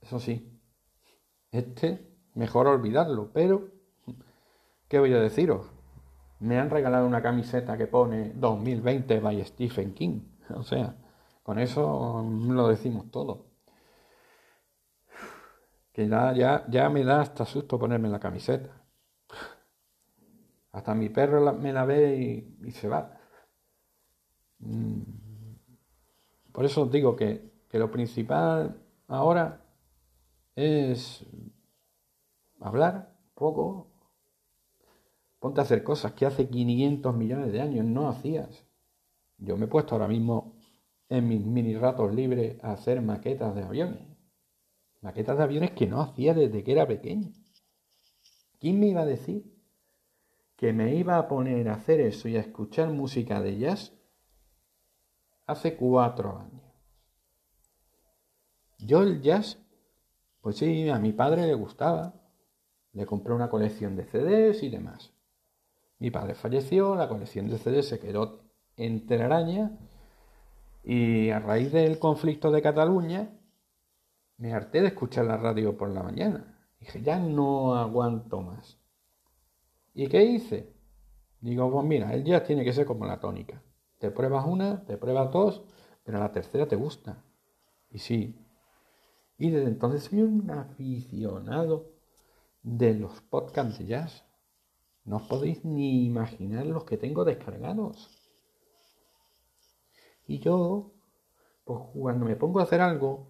Eso 0.00 0.20
sí, 0.20 0.60
este 1.50 2.10
mejor 2.34 2.68
olvidarlo, 2.68 3.32
pero 3.32 3.70
¿qué 4.88 4.98
voy 4.98 5.12
a 5.12 5.20
deciros? 5.20 5.66
Me 6.38 6.58
han 6.58 6.70
regalado 6.70 7.06
una 7.06 7.22
camiseta 7.22 7.76
que 7.76 7.86
pone 7.86 8.32
2020 8.34 9.20
by 9.20 9.44
Stephen 9.44 9.94
King, 9.94 10.20
o 10.54 10.62
sea, 10.62 10.96
con 11.42 11.58
eso 11.58 12.24
lo 12.48 12.68
decimos 12.68 13.10
todo. 13.10 13.49
Que 16.00 16.08
ya, 16.08 16.64
ya, 16.66 16.88
me 16.88 17.04
da 17.04 17.20
hasta 17.20 17.44
susto 17.44 17.78
ponerme 17.78 18.08
la 18.08 18.18
camiseta. 18.18 18.70
Hasta 20.72 20.94
mi 20.94 21.10
perro 21.10 21.52
me 21.52 21.74
la 21.74 21.84
ve 21.84 22.46
y, 22.64 22.70
se 22.70 22.88
va. 22.88 23.20
Mm. 24.60 25.02
Por 26.52 26.64
eso 26.64 26.84
os 26.84 26.90
digo 26.90 27.14
que, 27.16 27.52
que 27.68 27.78
lo 27.78 27.90
principal 27.90 28.80
ahora 29.08 29.62
es 30.56 31.26
hablar 32.60 33.14
poco, 33.34 33.90
ponte 35.38 35.60
a 35.60 35.64
hacer 35.64 35.84
cosas 35.84 36.14
que 36.14 36.24
hace 36.24 36.48
500 36.48 37.14
millones 37.14 37.52
de 37.52 37.60
años 37.60 37.84
no 37.84 38.08
hacías. 38.08 38.64
Yo 39.36 39.58
me 39.58 39.66
he 39.66 39.68
puesto 39.68 39.94
ahora 39.94 40.08
mismo 40.08 40.56
en 41.10 41.28
mis 41.28 41.44
mini 41.44 41.76
ratos 41.76 42.14
libres 42.14 42.56
a 42.64 42.72
hacer 42.72 43.02
maquetas 43.02 43.54
de 43.54 43.64
aviones. 43.64 44.09
Maquetas 45.00 45.38
de 45.38 45.44
aviones 45.44 45.70
que 45.70 45.86
no 45.86 46.02
hacía 46.02 46.34
desde 46.34 46.62
que 46.62 46.72
era 46.72 46.86
pequeño. 46.86 47.32
¿Quién 48.58 48.78
me 48.78 48.88
iba 48.88 49.00
a 49.00 49.06
decir 49.06 49.50
que 50.56 50.74
me 50.74 50.94
iba 50.94 51.16
a 51.16 51.26
poner 51.26 51.68
a 51.70 51.74
hacer 51.74 52.00
eso 52.00 52.28
y 52.28 52.36
a 52.36 52.40
escuchar 52.40 52.90
música 52.90 53.40
de 53.40 53.58
jazz 53.58 53.94
hace 55.46 55.76
cuatro 55.76 56.38
años? 56.38 56.62
Yo 58.78 59.02
el 59.02 59.22
jazz, 59.22 59.58
pues 60.42 60.58
sí, 60.58 60.90
a 60.90 60.98
mi 60.98 61.12
padre 61.12 61.46
le 61.46 61.54
gustaba, 61.54 62.14
le 62.92 63.06
compré 63.06 63.32
una 63.32 63.48
colección 63.48 63.96
de 63.96 64.04
CDs 64.04 64.62
y 64.62 64.68
demás. 64.68 65.14
Mi 65.98 66.10
padre 66.10 66.34
falleció, 66.34 66.94
la 66.94 67.08
colección 67.08 67.48
de 67.48 67.58
CDs 67.58 67.88
se 67.88 67.98
quedó 67.98 68.44
en 68.76 69.06
telaraña 69.06 69.78
y 70.84 71.30
a 71.30 71.38
raíz 71.40 71.72
del 71.72 71.98
conflicto 71.98 72.50
de 72.50 72.62
Cataluña 72.62 73.39
me 74.40 74.54
harté 74.54 74.80
de 74.80 74.88
escuchar 74.88 75.26
la 75.26 75.36
radio 75.36 75.76
por 75.76 75.90
la 75.90 76.02
mañana. 76.02 76.58
Dije, 76.80 77.02
ya 77.02 77.18
no 77.18 77.74
aguanto 77.76 78.40
más. 78.40 78.78
¿Y 79.92 80.08
qué 80.08 80.24
hice? 80.24 80.74
Digo, 81.42 81.70
pues 81.70 81.84
mira, 81.84 82.14
el 82.14 82.24
jazz 82.24 82.44
tiene 82.44 82.64
que 82.64 82.72
ser 82.72 82.86
como 82.86 83.04
la 83.04 83.20
tónica. 83.20 83.62
Te 83.98 84.10
pruebas 84.10 84.46
una, 84.46 84.82
te 84.86 84.96
pruebas 84.96 85.30
dos, 85.30 85.62
pero 86.04 86.18
la 86.18 86.32
tercera 86.32 86.66
te 86.66 86.76
gusta. 86.76 87.22
Y 87.90 87.98
sí. 87.98 88.34
Y 89.36 89.50
desde 89.50 89.68
entonces 89.68 90.04
soy 90.04 90.22
un 90.22 90.50
aficionado 90.50 91.92
de 92.62 92.94
los 92.94 93.20
podcasts 93.20 93.78
de 93.78 93.86
jazz. 93.86 94.24
No 95.04 95.16
os 95.16 95.22
podéis 95.24 95.66
ni 95.66 96.06
imaginar 96.06 96.64
los 96.64 96.84
que 96.84 96.96
tengo 96.96 97.26
descargados. 97.26 98.08
Y 100.26 100.38
yo, 100.38 100.92
pues 101.64 101.80
cuando 101.92 102.24
me 102.24 102.36
pongo 102.36 102.60
a 102.60 102.62
hacer 102.62 102.80
algo, 102.80 103.29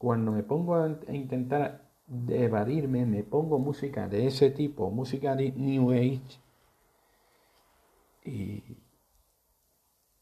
cuando 0.00 0.32
me 0.32 0.42
pongo 0.42 0.76
a, 0.76 0.88
intentar 1.12 1.90
evadirme, 2.28 3.04
me 3.04 3.22
pongo 3.22 3.58
música 3.58 4.08
de 4.08 4.28
ese 4.28 4.50
tipo, 4.50 4.90
música 4.90 5.36
de 5.36 5.52
New 5.52 5.90
Age, 5.90 6.40
y, 8.24 8.78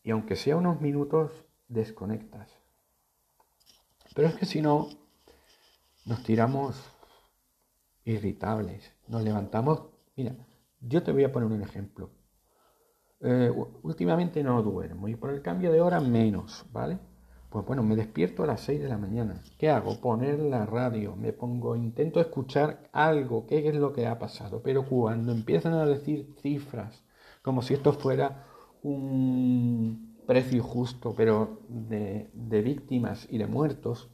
y 0.02 0.10
aunque 0.10 0.34
sea 0.34 0.56
unos 0.56 0.80
minutos, 0.80 1.30
desconectas. 1.68 2.50
Pero 4.16 4.26
es 4.26 4.34
que 4.34 4.46
si 4.46 4.60
no, 4.60 4.88
nos 6.06 6.24
tiramos 6.24 6.74
irritables. 8.04 8.92
Nos 9.06 9.22
levantamos. 9.22 9.82
Mira, 10.16 10.34
yo 10.80 11.04
te 11.04 11.12
voy 11.12 11.22
a 11.22 11.30
poner 11.30 11.52
un 11.52 11.62
ejemplo. 11.62 12.10
Eh, 13.20 13.52
últimamente 13.82 14.42
no 14.42 14.60
duermo 14.60 15.06
y 15.06 15.14
por 15.14 15.30
el 15.30 15.40
cambio 15.40 15.70
de 15.70 15.80
hora 15.80 16.00
menos, 16.00 16.66
¿vale? 16.72 16.98
Pues 17.50 17.64
bueno, 17.64 17.82
me 17.82 17.96
despierto 17.96 18.42
a 18.42 18.46
las 18.46 18.60
6 18.60 18.80
de 18.80 18.88
la 18.88 18.98
mañana. 18.98 19.42
¿Qué 19.56 19.70
hago? 19.70 19.98
Poner 20.00 20.38
la 20.38 20.66
radio, 20.66 21.16
me 21.16 21.32
pongo, 21.32 21.76
intento 21.76 22.20
escuchar 22.20 22.90
algo, 22.92 23.46
qué 23.46 23.66
es 23.68 23.74
lo 23.74 23.94
que 23.94 24.06
ha 24.06 24.18
pasado. 24.18 24.60
Pero 24.62 24.84
cuando 24.84 25.32
empiezan 25.32 25.72
a 25.72 25.86
decir 25.86 26.34
cifras, 26.42 27.02
como 27.42 27.62
si 27.62 27.72
esto 27.72 27.94
fuera 27.94 28.44
un 28.82 30.18
precio 30.26 30.62
justo, 30.62 31.14
pero 31.16 31.60
de, 31.68 32.28
víctimas 32.62 33.26
y 33.30 33.38
de 33.38 33.46
muertos, 33.46 34.10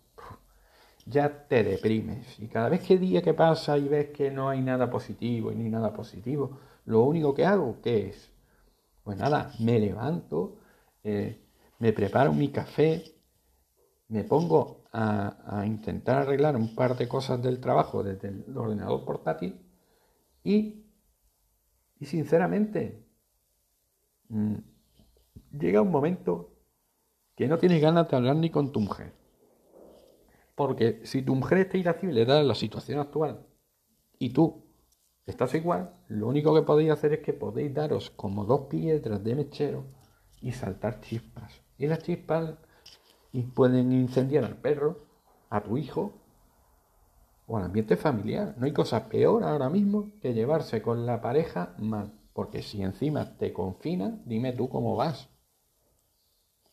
ya 1.07 1.49
te 1.49 1.65
deprimes. 1.65 2.39
Y 2.39 2.47
cada 2.47 2.69
vez 2.69 2.83
que 2.83 2.99
día 2.99 3.21
que 3.21 3.35
pasa 3.35 3.77
y 3.79 3.89
ves 3.89 4.11
que 4.11 4.31
no 4.31 4.49
hay 4.49 4.61
nada 4.63 4.91
positivo 4.91 5.51
y 5.51 5.57
ni 5.57 5.69
nada 5.69 5.93
positivo, 5.93 6.61
lo 6.85 7.03
único 7.03 7.35
que 7.35 7.45
hago, 7.45 7.79
¿qué 7.83 8.11
es? 8.11 8.31
Pues 9.03 9.19
nada, 9.19 9.51
me 9.59 9.81
levanto, 9.81 10.57
eh, 11.03 11.41
me 11.81 11.93
preparo 11.93 12.33
mi 12.33 12.49
café, 12.49 13.14
me 14.09 14.25
pongo 14.25 14.85
a, 14.93 15.65
intentar 15.67 16.19
arreglar 16.19 16.57
un 16.57 16.75
par 16.75 16.97
de 16.97 17.09
cosas 17.09 17.43
del 17.43 17.61
trabajo 17.61 18.03
desde 18.03 18.29
el 18.29 18.57
ordenador 18.57 19.05
portátil 19.05 19.61
y, 20.43 20.85
sinceramente 22.01 23.03
mm, 24.29 24.57
llega 25.59 25.81
un 25.81 25.91
momento 25.91 26.55
que 27.35 27.49
no 27.49 27.59
tienes 27.59 27.81
ganas 27.81 28.09
de 28.09 28.17
hablar 28.17 28.37
ni 28.37 28.51
con 28.51 28.73
tu 28.73 28.81
mujer. 28.81 29.13
Porque 30.55 31.01
si 31.05 31.23
tu 31.23 31.35
mujer 31.35 31.59
está 31.59 31.79
irascible 31.79 32.25
dada 32.25 32.43
la 32.43 32.55
situación 32.55 33.01
actual 33.01 33.47
y 34.19 34.31
tú 34.31 34.67
estás 35.27 35.55
igual, 35.55 35.95
lo 36.09 36.29
único 36.29 36.55
que 36.55 36.63
podéis 36.63 36.91
hacer 36.91 37.15
es 37.15 37.21
que 37.21 37.33
podéis 37.33 37.75
daros 37.75 38.11
como 38.11 38.45
dos 38.45 38.67
piedras 38.69 39.25
de 39.25 39.35
mechero 39.35 39.87
y 40.41 40.53
saltar 40.53 41.01
chispas. 41.01 41.63
Y 41.79 41.87
las 41.87 42.01
chispas 42.01 42.55
pueden 43.43 43.93
incendiar 43.93 44.45
al 44.45 44.57
perro, 44.57 45.07
a 45.51 45.61
tu 45.61 45.77
hijo 45.77 46.13
o 47.47 47.59
al 47.59 47.65
ambiente 47.65 47.97
familiar. 47.97 48.55
No 48.59 48.67
hay 48.67 48.73
cosa 48.73 49.09
peor 49.09 49.45
ahora 49.45 49.69
mismo 49.69 50.11
que 50.21 50.35
llevarse 50.35 50.83
con 50.83 51.07
la 51.07 51.21
pareja 51.21 51.75
mal. 51.79 52.13
Porque 52.33 52.63
si 52.63 52.83
encima 52.83 53.37
te 53.37 53.53
confina, 53.53 54.21
dime 54.25 54.53
tú 54.53 54.69
cómo 54.69 54.97
vas. 54.97 55.29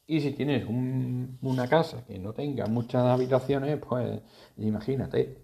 Y 0.07 0.19
si 0.21 0.33
tienes 0.33 0.67
una 0.67 1.69
casa 1.69 2.03
que 2.05 2.19
no 2.19 2.33
tenga 2.33 2.65
muchas 2.67 3.03
habitaciones, 3.05 3.79
pues 3.79 4.21
imagínate. 4.57 5.37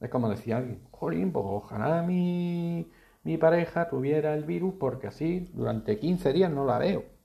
Es 0.00 0.08
como 0.08 0.30
decía 0.30 0.56
alguien, 0.58 0.82
jolín, 0.90 1.30
pues 1.32 1.44
ojalá 1.46 2.02
mi, 2.02 2.90
mi 3.22 3.36
pareja 3.36 3.88
tuviera 3.90 4.34
el 4.34 4.44
virus 4.44 4.74
porque 4.80 5.08
así 5.08 5.50
durante 5.52 5.98
15 5.98 6.32
días 6.32 6.50
no 6.50 6.64
la 6.64 6.78
veo. 6.78 7.19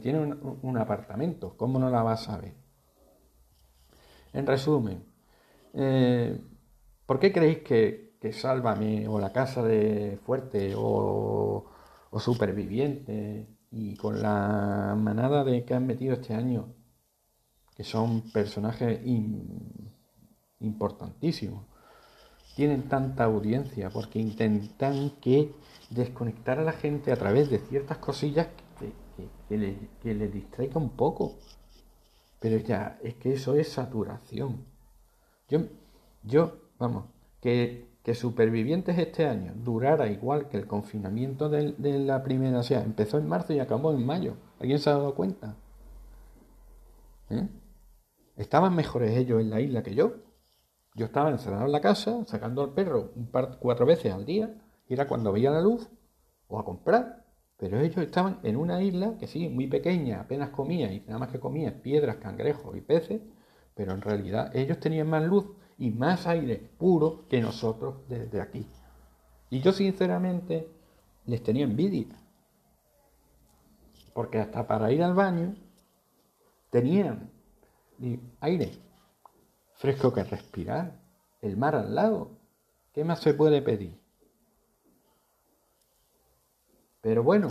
Tiene 0.00 0.18
un, 0.18 0.78
apartamento, 0.78 1.56
¿cómo 1.58 1.78
no 1.78 1.90
la 1.90 2.02
vas 2.02 2.28
a 2.30 2.38
ver? 2.38 2.54
En 4.32 4.46
resumen, 4.46 5.04
eh, 5.74 6.40
¿por 7.04 7.18
qué 7.18 7.32
creéis 7.32 7.58
que, 7.58 8.16
que 8.18 8.32
Sálvame 8.32 9.06
o 9.08 9.20
La 9.20 9.30
Casa 9.30 9.62
de 9.62 10.18
Fuerte 10.24 10.74
o, 10.74 11.66
o 12.10 12.20
Superviviente 12.20 13.46
y 13.70 13.94
con 13.96 14.22
la 14.22 14.96
manada 14.96 15.44
de 15.44 15.64
que 15.64 15.74
han 15.74 15.86
metido 15.86 16.14
este 16.14 16.32
año, 16.32 16.72
que 17.76 17.84
son 17.84 18.22
personajes 18.32 19.00
importantísimos, 20.60 21.66
tienen 22.56 22.88
tanta 22.88 23.24
audiencia 23.24 23.90
porque 23.90 24.18
intentan 24.18 25.10
que 25.20 25.52
desconectar 25.90 26.58
a 26.58 26.64
la 26.64 26.72
gente 26.72 27.12
a 27.12 27.16
través 27.16 27.50
de 27.50 27.58
ciertas 27.58 27.98
cosillas 27.98 28.46
que, 28.46 28.63
les 29.50 29.76
le 30.04 30.28
distraiga 30.28 30.78
un 30.78 30.90
poco. 30.90 31.38
Pero 32.40 32.58
ya, 32.58 32.98
es 33.02 33.14
que 33.14 33.32
eso 33.32 33.54
es 33.54 33.68
saturación. 33.68 34.64
Yo, 35.48 35.60
yo 36.22 36.58
vamos, 36.78 37.04
que 37.40 37.94
que 38.04 38.14
Supervivientes 38.14 38.98
este 38.98 39.26
año 39.26 39.54
durara 39.56 40.08
igual 40.08 40.48
que 40.48 40.58
el 40.58 40.66
confinamiento 40.66 41.48
de, 41.48 41.74
la 41.98 42.22
primera, 42.22 42.58
o 42.58 42.62
sea, 42.62 42.82
empezó 42.82 43.16
en 43.16 43.26
marzo 43.26 43.54
y 43.54 43.60
acabó 43.60 43.92
en 43.92 44.04
mayo. 44.04 44.36
¿Alguien 44.60 44.78
se 44.78 44.90
ha 44.90 44.92
dado 44.92 45.14
cuenta? 45.14 45.56
¿Eh? 47.30 47.48
Estaban 48.36 48.76
mejores 48.76 49.16
ellos 49.16 49.40
en 49.40 49.48
la 49.48 49.62
isla 49.62 49.82
que 49.82 49.94
yo. 49.94 50.16
Yo 50.94 51.06
estaba 51.06 51.30
encerrado 51.30 51.64
en 51.64 51.72
la 51.72 51.80
casa, 51.80 52.22
sacando 52.26 52.62
al 52.62 52.74
perro 52.74 53.10
un 53.16 53.26
par, 53.28 53.58
cuatro 53.58 53.86
veces 53.86 54.12
al 54.12 54.26
día, 54.26 54.54
y 54.86 54.92
era 54.92 55.08
cuando 55.08 55.32
veía 55.32 55.50
la 55.50 55.62
luz 55.62 55.88
o 56.46 56.58
a 56.58 56.64
comprar. 56.64 57.23
Pero 57.56 57.80
ellos 57.80 57.98
estaban 57.98 58.40
en 58.42 58.56
una 58.56 58.82
isla 58.82 59.16
que 59.18 59.26
sí, 59.26 59.48
muy 59.48 59.68
pequeña, 59.68 60.20
apenas 60.20 60.50
comía 60.50 60.92
y 60.92 61.00
nada 61.00 61.18
más 61.18 61.30
que 61.30 61.38
comía 61.38 61.82
piedras, 61.82 62.16
cangrejos 62.16 62.76
y 62.76 62.80
peces, 62.80 63.22
pero 63.74 63.92
en 63.92 64.02
realidad 64.02 64.54
ellos 64.54 64.80
tenían 64.80 65.08
más 65.08 65.22
luz 65.24 65.46
y 65.78 65.90
más 65.90 66.26
aire 66.26 66.70
puro 66.78 67.26
que 67.28 67.40
nosotros 67.40 68.08
desde 68.08 68.40
aquí. 68.40 68.66
Y 69.50 69.60
yo 69.60 69.72
sinceramente 69.72 70.68
les 71.26 71.42
tenía 71.42 71.64
envidia. 71.64 72.06
Porque 74.12 74.38
hasta 74.38 74.66
para 74.66 74.92
ir 74.92 75.02
al 75.02 75.14
baño 75.14 75.56
tenían 76.70 77.30
aire 78.40 78.72
fresco 79.74 80.12
que 80.12 80.24
respirar, 80.24 81.00
el 81.40 81.56
mar 81.56 81.74
al 81.74 81.94
lado. 81.94 82.38
¿Qué 82.92 83.04
más 83.04 83.20
se 83.20 83.34
puede 83.34 83.60
pedir? 83.60 84.03
Pero 87.04 87.22
bueno, 87.22 87.48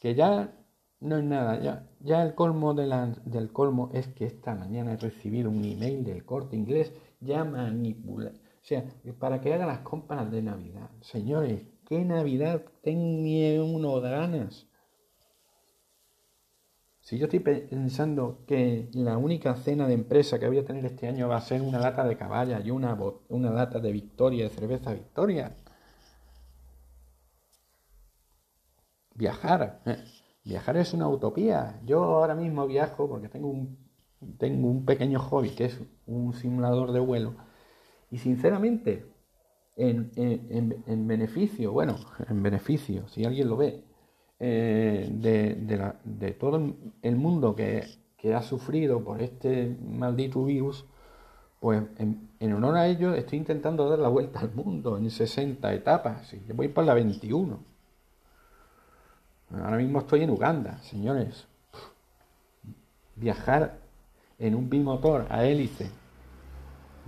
que 0.00 0.14
ya 0.14 0.56
no 1.00 1.18
es 1.18 1.24
nada, 1.24 1.60
ya, 1.60 1.86
ya 2.00 2.22
el 2.22 2.34
colmo 2.34 2.72
del 2.72 3.52
colmo 3.52 3.90
es 3.92 4.08
que 4.08 4.24
esta 4.24 4.54
mañana 4.54 4.94
he 4.94 4.96
recibido 4.96 5.50
un 5.50 5.62
email 5.62 6.02
del 6.02 6.24
corte 6.24 6.56
inglés 6.56 6.90
ya 7.20 7.44
manipula. 7.44 8.30
O 8.30 8.64
sea, 8.64 8.86
para 9.18 9.42
que 9.42 9.52
haga 9.52 9.66
las 9.66 9.80
compras 9.80 10.30
de 10.32 10.40
Navidad. 10.40 10.88
Señores, 11.02 11.60
¿qué 11.86 12.02
Navidad 12.06 12.64
tengo 12.82 13.66
uno 13.66 14.00
ganas? 14.00 14.66
Si 17.02 17.18
yo 17.18 17.26
estoy 17.26 17.40
pensando 17.40 18.46
que 18.46 18.88
la 18.94 19.18
única 19.18 19.56
cena 19.56 19.86
de 19.86 19.92
empresa 19.92 20.38
que 20.38 20.48
voy 20.48 20.56
a 20.56 20.64
tener 20.64 20.86
este 20.86 21.06
año 21.06 21.28
va 21.28 21.36
a 21.36 21.42
ser 21.42 21.60
una 21.60 21.78
lata 21.78 22.06
de 22.06 22.16
caballa 22.16 22.62
y 22.64 22.70
una, 22.70 22.98
una 23.28 23.50
lata 23.50 23.78
de 23.78 23.92
Victoria, 23.92 24.44
de 24.44 24.48
cerveza 24.48 24.94
Victoria. 24.94 25.54
Viajar. 29.14 29.82
¿eh? 29.86 29.96
Viajar 30.44 30.76
es 30.76 30.92
una 30.92 31.08
utopía. 31.08 31.80
Yo 31.84 32.02
ahora 32.04 32.34
mismo 32.34 32.66
viajo 32.66 33.08
porque 33.08 33.28
tengo 33.28 33.48
un 33.48 33.84
tengo 34.38 34.68
un 34.68 34.84
pequeño 34.84 35.18
hobby 35.20 35.50
que 35.50 35.66
es 35.66 35.80
un 36.06 36.34
simulador 36.34 36.92
de 36.92 37.00
vuelo. 37.00 37.34
Y 38.10 38.18
sinceramente, 38.18 39.06
en, 39.76 41.06
beneficio, 41.06 41.72
bueno, 41.72 41.96
en 42.28 42.42
beneficio, 42.42 43.08
si 43.08 43.24
alguien 43.24 43.48
lo 43.48 43.56
ve, 43.56 43.82
eh, 44.38 45.08
de, 45.10 46.30
todo 46.32 46.74
el 47.02 47.16
mundo 47.16 47.54
que, 47.54 48.04
ha 48.34 48.42
sufrido 48.42 49.04
por 49.04 49.20
este 49.20 49.76
maldito 49.82 50.44
virus, 50.44 50.86
pues 51.60 51.82
en, 51.98 52.52
honor 52.54 52.76
a 52.76 52.86
ello 52.86 53.14
estoy 53.14 53.38
intentando 53.38 53.88
dar 53.88 53.98
la 53.98 54.08
vuelta 54.08 54.40
al 54.40 54.54
mundo 54.54 54.96
en 54.96 55.10
60 55.10 55.74
etapas. 55.74 56.32
Y 56.32 56.52
voy 56.52 56.68
por 56.68 56.84
la 56.84 56.94
21. 56.94 57.73
Ahora 59.62 59.76
mismo 59.76 60.00
estoy 60.00 60.22
en 60.22 60.30
Uganda, 60.30 60.78
señores. 60.82 61.46
Viajar 63.16 63.78
en 64.38 64.54
un 64.54 64.68
bimotor 64.68 65.26
a 65.30 65.44
hélice 65.44 65.90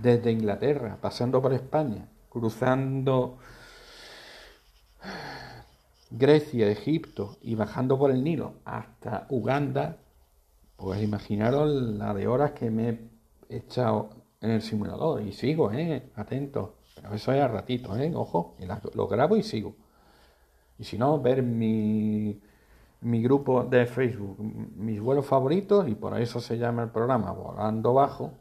desde 0.00 0.30
Inglaterra, 0.30 0.98
pasando 1.00 1.40
por 1.42 1.52
España, 1.52 2.08
cruzando 2.28 3.38
Grecia, 6.10 6.70
Egipto 6.70 7.36
y 7.42 7.54
bajando 7.54 7.98
por 7.98 8.10
el 8.10 8.22
Nilo 8.22 8.54
hasta 8.64 9.26
Uganda, 9.30 9.96
pues 10.76 11.02
imaginaros 11.02 11.70
la 11.70 12.14
de 12.14 12.28
horas 12.28 12.52
que 12.52 12.70
me 12.70 12.88
he 13.48 13.56
echado 13.56 14.10
en 14.40 14.50
el 14.50 14.62
simulador 14.62 15.22
y 15.22 15.32
sigo, 15.32 15.72
¿eh? 15.72 16.10
Atento. 16.14 16.76
Pero 16.94 17.14
eso 17.14 17.32
es 17.32 17.42
a 17.42 17.48
ratito, 17.48 17.96
¿eh? 17.96 18.12
Ojo, 18.14 18.54
lo 18.94 19.08
grabo 19.08 19.36
y 19.36 19.42
sigo. 19.42 19.74
Y 20.78 20.84
si 20.84 20.98
no, 20.98 21.20
ver 21.20 21.42
mi 21.42 22.40
mi 23.00 23.22
grupo 23.22 23.64
de 23.64 23.86
Facebook, 23.86 24.36
mis 24.40 25.00
vuelos 25.00 25.26
favoritos, 25.26 25.88
y 25.88 25.94
por 25.94 26.18
eso 26.20 26.40
se 26.40 26.58
llama 26.58 26.82
el 26.82 26.90
programa 26.90 27.30
Volando 27.32 27.94
Bajo. 27.94 28.32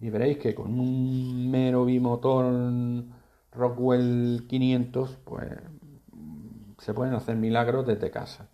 Y 0.00 0.10
veréis 0.10 0.38
que 0.38 0.54
con 0.54 0.78
un 0.78 1.50
mero 1.50 1.84
bimotor 1.84 2.46
Rockwell 3.52 4.46
500, 4.48 5.18
pues 5.24 5.48
se 6.78 6.94
pueden 6.94 7.14
hacer 7.14 7.36
milagros 7.36 7.86
desde 7.86 8.10
casa. 8.10 8.48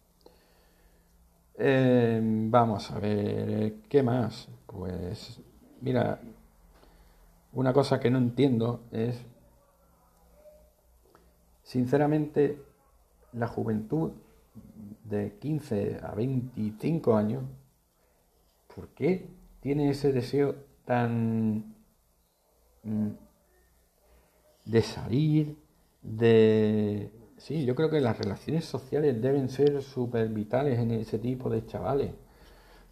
Eh, 1.57 2.21
vamos 2.23 2.91
a 2.91 2.99
ver, 2.99 3.83
¿qué 3.89 4.03
más? 4.03 4.49
Pues, 4.67 5.41
mira, 5.81 6.21
una 7.53 7.73
cosa 7.73 8.01
que 8.01 8.11
no 8.11 8.19
entiendo 8.19 8.81
es, 8.91 9.25
sinceramente, 11.63 12.59
la 13.35 13.49
juventud 13.49 14.13
de 15.05 15.37
15 15.39 16.01
a 16.03 16.15
25 16.15 17.17
años, 17.17 17.45
¿por 18.75 18.89
qué 18.89 19.29
tiene 19.61 19.91
ese 19.91 20.13
deseo 20.13 20.55
tan 20.85 21.75
mm, 22.83 23.09
de 24.65 24.83
salir, 24.83 25.57
de... 26.03 27.11
Sí, 27.39 27.65
yo 27.67 27.75
creo 27.75 27.91
que 27.91 28.01
las 28.01 28.19
relaciones 28.19 28.65
sociales 28.65 29.21
deben 29.21 29.49
ser 29.49 29.83
súper 29.83 30.29
vitales 30.29 30.79
en 30.79 30.93
ese 30.93 31.19
tipo 31.19 31.51
de 31.51 31.67
chavales. 31.67 32.13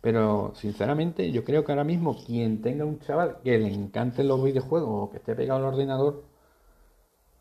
Pero 0.01 0.53
sinceramente 0.57 1.31
yo 1.31 1.45
creo 1.45 1.65
que 1.65 1.73
ahora 1.73 1.85
mismo 1.85 2.17
quien 2.25 2.61
tenga 2.61 2.85
un 2.85 2.99
chaval 2.99 3.39
que 3.43 3.59
le 3.59 3.73
encanten 3.73 4.29
los 4.29 4.43
videojuegos 4.43 4.91
o 4.91 5.11
que 5.11 5.19
esté 5.19 5.35
pegado 5.35 5.61
al 5.61 5.73
ordenador, 5.75 6.25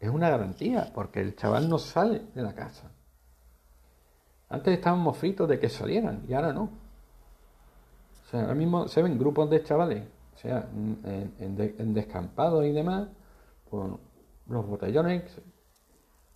Es 0.01 0.09
una 0.09 0.29
garantía, 0.31 0.91
porque 0.95 1.21
el 1.21 1.35
chaval 1.35 1.69
no 1.69 1.77
sale 1.77 2.23
de 2.33 2.41
la 2.41 2.55
casa. 2.55 2.91
Antes 4.49 4.73
estábamos 4.73 5.15
fritos 5.15 5.47
de 5.47 5.59
que 5.59 5.69
salieran 5.69 6.25
y 6.27 6.33
ahora 6.33 6.51
no. 6.51 6.63
O 6.63 8.29
sea, 8.31 8.41
ahora 8.41 8.55
mismo 8.55 8.87
se 8.87 9.03
ven 9.03 9.19
grupos 9.19 9.47
de 9.51 9.63
chavales, 9.63 10.07
o 10.33 10.37
sea, 10.37 10.67
en, 10.73 11.93
descampados 11.93 12.65
y 12.65 12.71
demás, 12.71 13.09
con 13.69 13.99
los 14.47 14.65
botellones. 14.65 15.39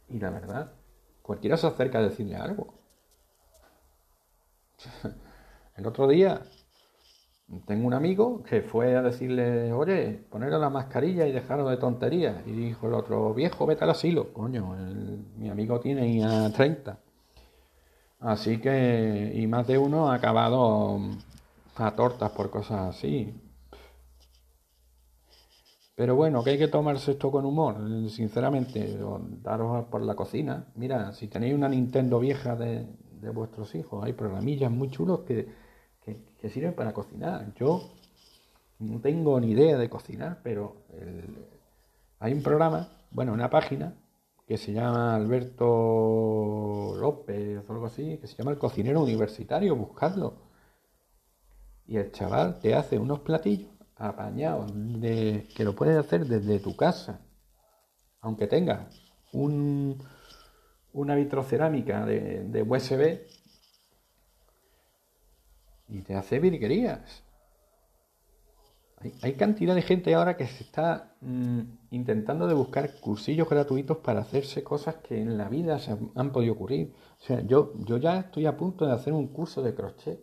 Y 0.09 0.19
la 0.19 0.29
verdad, 0.29 0.71
cualquiera 1.23 1.57
se 1.57 1.65
acerca 1.65 1.97
a 1.97 2.03
decirle 2.03 2.35
algo. 2.35 2.75
El 5.75 5.87
otro 5.87 6.07
día 6.07 6.39
tengo 7.65 7.87
un 7.87 7.93
amigo 7.93 8.43
que 8.43 8.61
fue 8.61 8.95
a 8.95 9.01
decirle, 9.01 9.71
oye, 9.71 10.19
poneros 10.29 10.59
la 10.59 10.69
mascarilla 10.69 11.27
y 11.27 11.31
dejaros 11.31 11.69
de 11.69 11.77
tonterías. 11.77 12.35
Y 12.47 12.51
dijo 12.51 12.87
el 12.87 12.93
otro, 12.93 13.33
viejo, 13.33 13.65
vete 13.65 13.83
al 13.83 13.91
asilo. 13.91 14.33
Coño, 14.33 14.75
mi 15.37 15.49
amigo 15.49 15.79
tiene 15.79 16.17
ya 16.19 16.51
30. 16.51 16.99
Así 18.19 18.59
que, 18.59 19.31
y 19.35 19.45
más 19.47 19.67
de 19.67 19.77
uno 19.77 20.09
ha 20.09 20.15
acabado 20.15 20.99
a 21.75 21.91
tortas 21.95 22.31
por 22.31 22.49
cosas 22.49 22.95
así. 22.95 23.33
Pero 25.95 26.15
bueno, 26.15 26.43
que 26.43 26.51
hay 26.51 26.57
que 26.57 26.67
tomarse 26.67 27.11
esto 27.11 27.31
con 27.31 27.45
humor, 27.45 27.77
sinceramente, 28.09 28.97
daros 29.43 29.85
por 29.85 30.01
la 30.01 30.15
cocina. 30.15 30.65
Mira, 30.75 31.13
si 31.13 31.27
tenéis 31.27 31.53
una 31.53 31.69
Nintendo 31.69 32.19
vieja 32.19 32.55
de, 32.55 32.85
de 33.21 33.29
vuestros 33.29 33.73
hijos, 33.75 34.03
hay 34.03 34.13
programillas 34.13 34.71
muy 34.71 34.89
chulos 34.89 35.21
que 35.21 35.64
que, 36.05 36.49
sirven 36.49 36.73
para 36.73 36.93
cocinar. 36.93 37.53
Yo 37.55 37.89
no 38.79 38.99
tengo 39.01 39.39
ni 39.39 39.51
idea 39.51 39.77
de 39.77 39.89
cocinar, 39.89 40.39
pero 40.43 40.75
hay 42.19 42.33
un 42.33 42.43
programa, 42.43 42.87
bueno, 43.11 43.33
una 43.33 43.49
página 43.49 43.95
que 44.47 44.57
se 44.57 44.73
llama 44.73 45.15
Alberto 45.15 46.93
López 46.97 47.67
o 47.67 47.73
algo 47.73 47.87
así, 47.87 48.17
que 48.17 48.27
se 48.27 48.35
llama 48.35 48.51
El 48.51 48.59
Cocinero 48.59 49.01
Universitario, 49.01 49.75
buscadlo. 49.75 50.35
Y 51.87 51.97
el 51.97 52.11
chaval 52.11 52.59
te 52.59 52.75
hace 52.75 52.99
unos 52.99 53.19
platillos 53.19 53.71
apañados 53.95 54.71
de, 54.73 55.47
que 55.55 55.63
lo 55.63 55.75
puedes 55.75 55.97
hacer 55.97 56.25
desde 56.25 56.59
tu 56.59 56.75
casa, 56.75 57.21
aunque 58.21 58.47
tengas 58.47 59.01
un, 59.33 59.97
una 60.93 61.15
vitrocerámica 61.15 62.05
de, 62.05 62.43
de 62.43 62.61
USB 62.63 63.19
y 65.87 66.01
te 66.01 66.15
hace 66.15 66.39
virguerías. 66.39 67.23
Hay, 69.21 69.33
cantidad 69.33 69.75
de 69.75 69.81
gente 69.81 70.15
ahora 70.15 70.35
que 70.35 70.47
se 70.47 70.63
está 70.63 71.15
mm, 71.21 71.61
intentando 71.91 72.47
de 72.47 72.53
buscar 72.55 72.99
cursillos 72.99 73.47
gratuitos 73.47 73.97
para 73.97 74.21
hacerse 74.21 74.63
cosas 74.63 74.95
que 74.95 75.21
en 75.21 75.37
la 75.37 75.49
vida 75.49 75.79
se 75.79 75.95
han, 76.15 76.31
podido 76.31 76.53
ocurrir. 76.53 76.93
O 77.21 77.23
sea, 77.23 77.41
yo, 77.41 77.73
yo 77.85 77.97
ya 77.97 78.19
estoy 78.19 78.45
a 78.45 78.57
punto 78.57 78.85
de 78.85 78.93
hacer 78.93 79.13
un 79.13 79.27
curso 79.27 79.61
de 79.61 79.75
crochet 79.75 80.19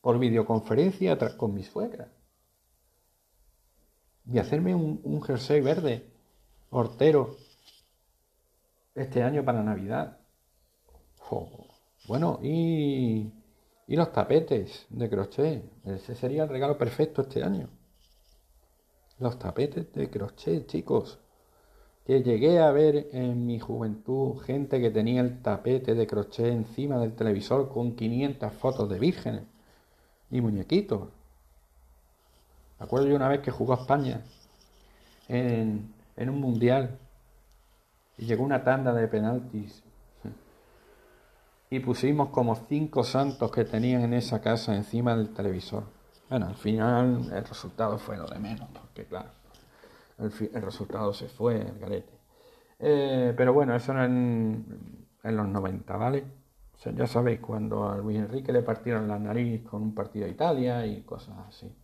por 0.00 0.18
videoconferencia 0.18 1.18
con 1.36 1.52
mi 1.52 1.62
suegra. 1.62 2.12
Y 4.32 4.38
hacerme 4.38 4.74
un, 4.74 5.22
jersey 5.22 5.60
verde, 5.60 6.10
hortero, 6.70 7.36
este 8.94 9.22
año 9.22 9.44
para 9.44 9.62
Navidad. 9.62 10.18
Bueno, 12.06 12.38
y 12.42 13.32
y 13.88 13.96
los 13.96 14.12
tapetes 14.12 14.86
de 14.90 15.08
crochet. 15.08 15.64
Ese 15.84 16.14
sería 16.14 16.42
el 16.42 16.50
regalo 16.50 16.76
perfecto 16.76 17.22
este 17.22 17.42
año. 17.42 17.68
Los 19.18 19.38
tapetes 19.38 19.90
de 19.94 20.10
crochet, 20.10 20.66
chicos. 20.66 21.18
Que 22.06 22.22
llegué 22.22 22.60
a 22.60 22.70
ver 22.70 23.08
en 23.12 23.46
mi 23.46 23.58
juventud 23.58 24.38
gente 24.40 24.80
que 24.80 24.90
tenía 24.90 25.22
el 25.22 25.40
tapete 25.42 25.94
de 25.94 26.06
crochet 26.06 26.52
encima 26.52 26.98
del 26.98 27.14
televisor 27.14 27.70
con 27.70 27.96
500 27.96 28.52
fotos 28.52 28.90
de 28.90 28.98
vírgenes 28.98 29.42
y 30.30 30.42
muñequitos. 30.42 31.08
Me 32.78 32.84
acuerdo 32.84 33.08
yo 33.08 33.16
una 33.16 33.28
vez 33.28 33.40
que 33.40 33.50
jugó 33.50 33.72
a 33.72 33.80
España 33.80 34.20
en, 35.28 35.92
en 36.16 36.28
un 36.28 36.40
mundial 36.40 36.98
y 38.18 38.26
llegó 38.26 38.44
una 38.44 38.64
tanda 38.64 38.92
de 38.92 39.08
penaltis 39.08 39.82
y 41.70 41.80
pusimos 41.80 42.30
como 42.30 42.54
cinco 42.54 43.04
santos 43.04 43.50
que 43.50 43.64
tenían 43.64 44.02
en 44.02 44.14
esa 44.14 44.40
casa 44.40 44.74
encima 44.74 45.16
del 45.16 45.34
televisor. 45.34 45.84
Bueno, 46.30 46.46
al 46.46 46.56
final 46.56 47.30
el 47.32 47.44
resultado 47.44 47.98
fue 47.98 48.16
lo 48.16 48.26
de 48.26 48.38
menos, 48.38 48.68
porque 48.70 49.04
claro, 49.04 49.30
el, 50.18 50.62
resultado 50.62 51.12
se 51.12 51.28
fue, 51.28 51.60
el 51.60 51.78
garete. 51.78 52.12
Eh, 52.78 53.34
pero 53.36 53.52
bueno, 53.52 53.74
eso 53.74 53.92
era 53.92 54.04
en, 54.04 55.06
en 55.22 55.36
los 55.36 55.48
90, 55.48 55.96
¿vale? 55.96 56.24
Ya 56.94 57.06
sabéis, 57.08 57.40
cuando 57.40 57.88
a 57.88 57.96
Luis 57.98 58.18
Enrique 58.18 58.52
le 58.52 58.62
partieron 58.62 59.08
la 59.08 59.18
nariz 59.18 59.64
con 59.64 59.82
un 59.82 59.94
partido 59.94 60.26
a 60.26 60.28
Italia 60.28 60.86
y 60.86 61.02
cosas 61.02 61.36
así. 61.48 61.74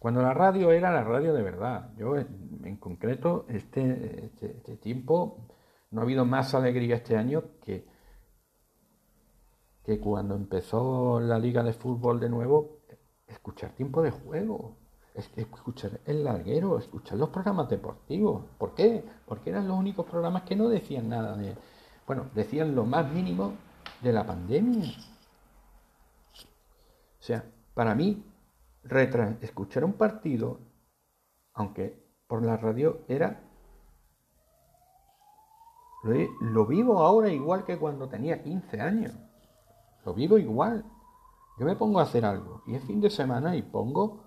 Cuando 0.00 0.20
la 0.20 0.34
radio 0.34 0.72
era 0.72 0.90
la 0.90 1.04
radio 1.04 1.32
de 1.32 1.42
verdad. 1.42 1.90
Yo, 1.96 2.16
en, 2.16 2.76
concreto, 2.78 3.46
este, 3.48 4.24
este, 4.24 4.56
este 4.56 4.76
tiempo, 4.76 5.46
no 5.90 6.00
ha 6.00 6.04
habido 6.04 6.24
más 6.24 6.54
alegría 6.54 6.96
este 6.96 7.16
año 7.16 7.44
que 7.64 7.86
que 9.84 9.98
cuando 9.98 10.34
empezó 10.34 11.20
la 11.20 11.38
liga 11.38 11.62
de 11.62 11.72
fútbol 11.72 12.20
de 12.20 12.28
nuevo, 12.28 12.80
escuchar 13.26 13.70
tiempo 13.72 14.02
de 14.02 14.10
juego, 14.10 14.76
escuchar 15.14 16.00
el 16.06 16.24
larguero, 16.24 16.78
escuchar 16.78 17.18
los 17.18 17.30
programas 17.30 17.68
deportivos. 17.68 18.44
¿Por 18.58 18.74
qué? 18.74 19.04
Porque 19.26 19.50
eran 19.50 19.68
los 19.68 19.78
únicos 19.78 20.06
programas 20.06 20.42
que 20.42 20.56
no 20.56 20.68
decían 20.68 21.08
nada 21.08 21.36
de, 21.36 21.56
bueno, 22.06 22.26
decían 22.34 22.74
lo 22.74 22.84
más 22.84 23.10
mínimo 23.10 23.54
de 24.02 24.12
la 24.12 24.26
pandemia. 24.26 24.90
O 27.18 27.22
sea, 27.22 27.44
para 27.74 27.94
mí, 27.94 28.24
escuchar 29.40 29.84
un 29.84 29.92
partido, 29.94 30.58
aunque 31.54 32.02
por 32.26 32.44
la 32.44 32.56
radio, 32.56 33.00
era... 33.08 33.42
lo 36.40 36.66
vivo 36.66 37.00
ahora 37.00 37.28
igual 37.28 37.64
que 37.64 37.78
cuando 37.78 38.08
tenía 38.08 38.42
15 38.42 38.80
años. 38.80 39.29
Vivo 40.14 40.38
igual. 40.38 40.84
Yo 41.58 41.66
me 41.66 41.76
pongo 41.76 42.00
a 42.00 42.04
hacer 42.04 42.24
algo 42.24 42.62
y 42.66 42.74
es 42.74 42.84
fin 42.84 43.00
de 43.00 43.10
semana 43.10 43.54
y 43.56 43.62
pongo 43.62 44.24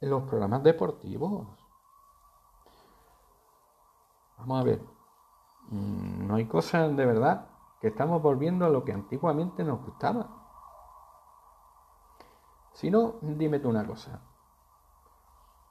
en 0.00 0.10
los 0.10 0.24
programas 0.24 0.62
deportivos. 0.62 1.46
Vamos 4.38 4.60
a 4.60 4.64
ver. 4.64 4.80
Mm, 5.70 6.26
no 6.26 6.34
hay 6.34 6.46
cosas 6.46 6.96
de 6.96 7.06
verdad 7.06 7.48
que 7.80 7.88
estamos 7.88 8.20
volviendo 8.20 8.64
a 8.64 8.68
lo 8.68 8.84
que 8.84 8.92
antiguamente 8.92 9.64
nos 9.64 9.84
gustaba. 9.84 10.42
Si 12.72 12.90
no, 12.90 13.16
dime 13.22 13.60
tú 13.60 13.68
una 13.68 13.86
cosa. 13.86 14.20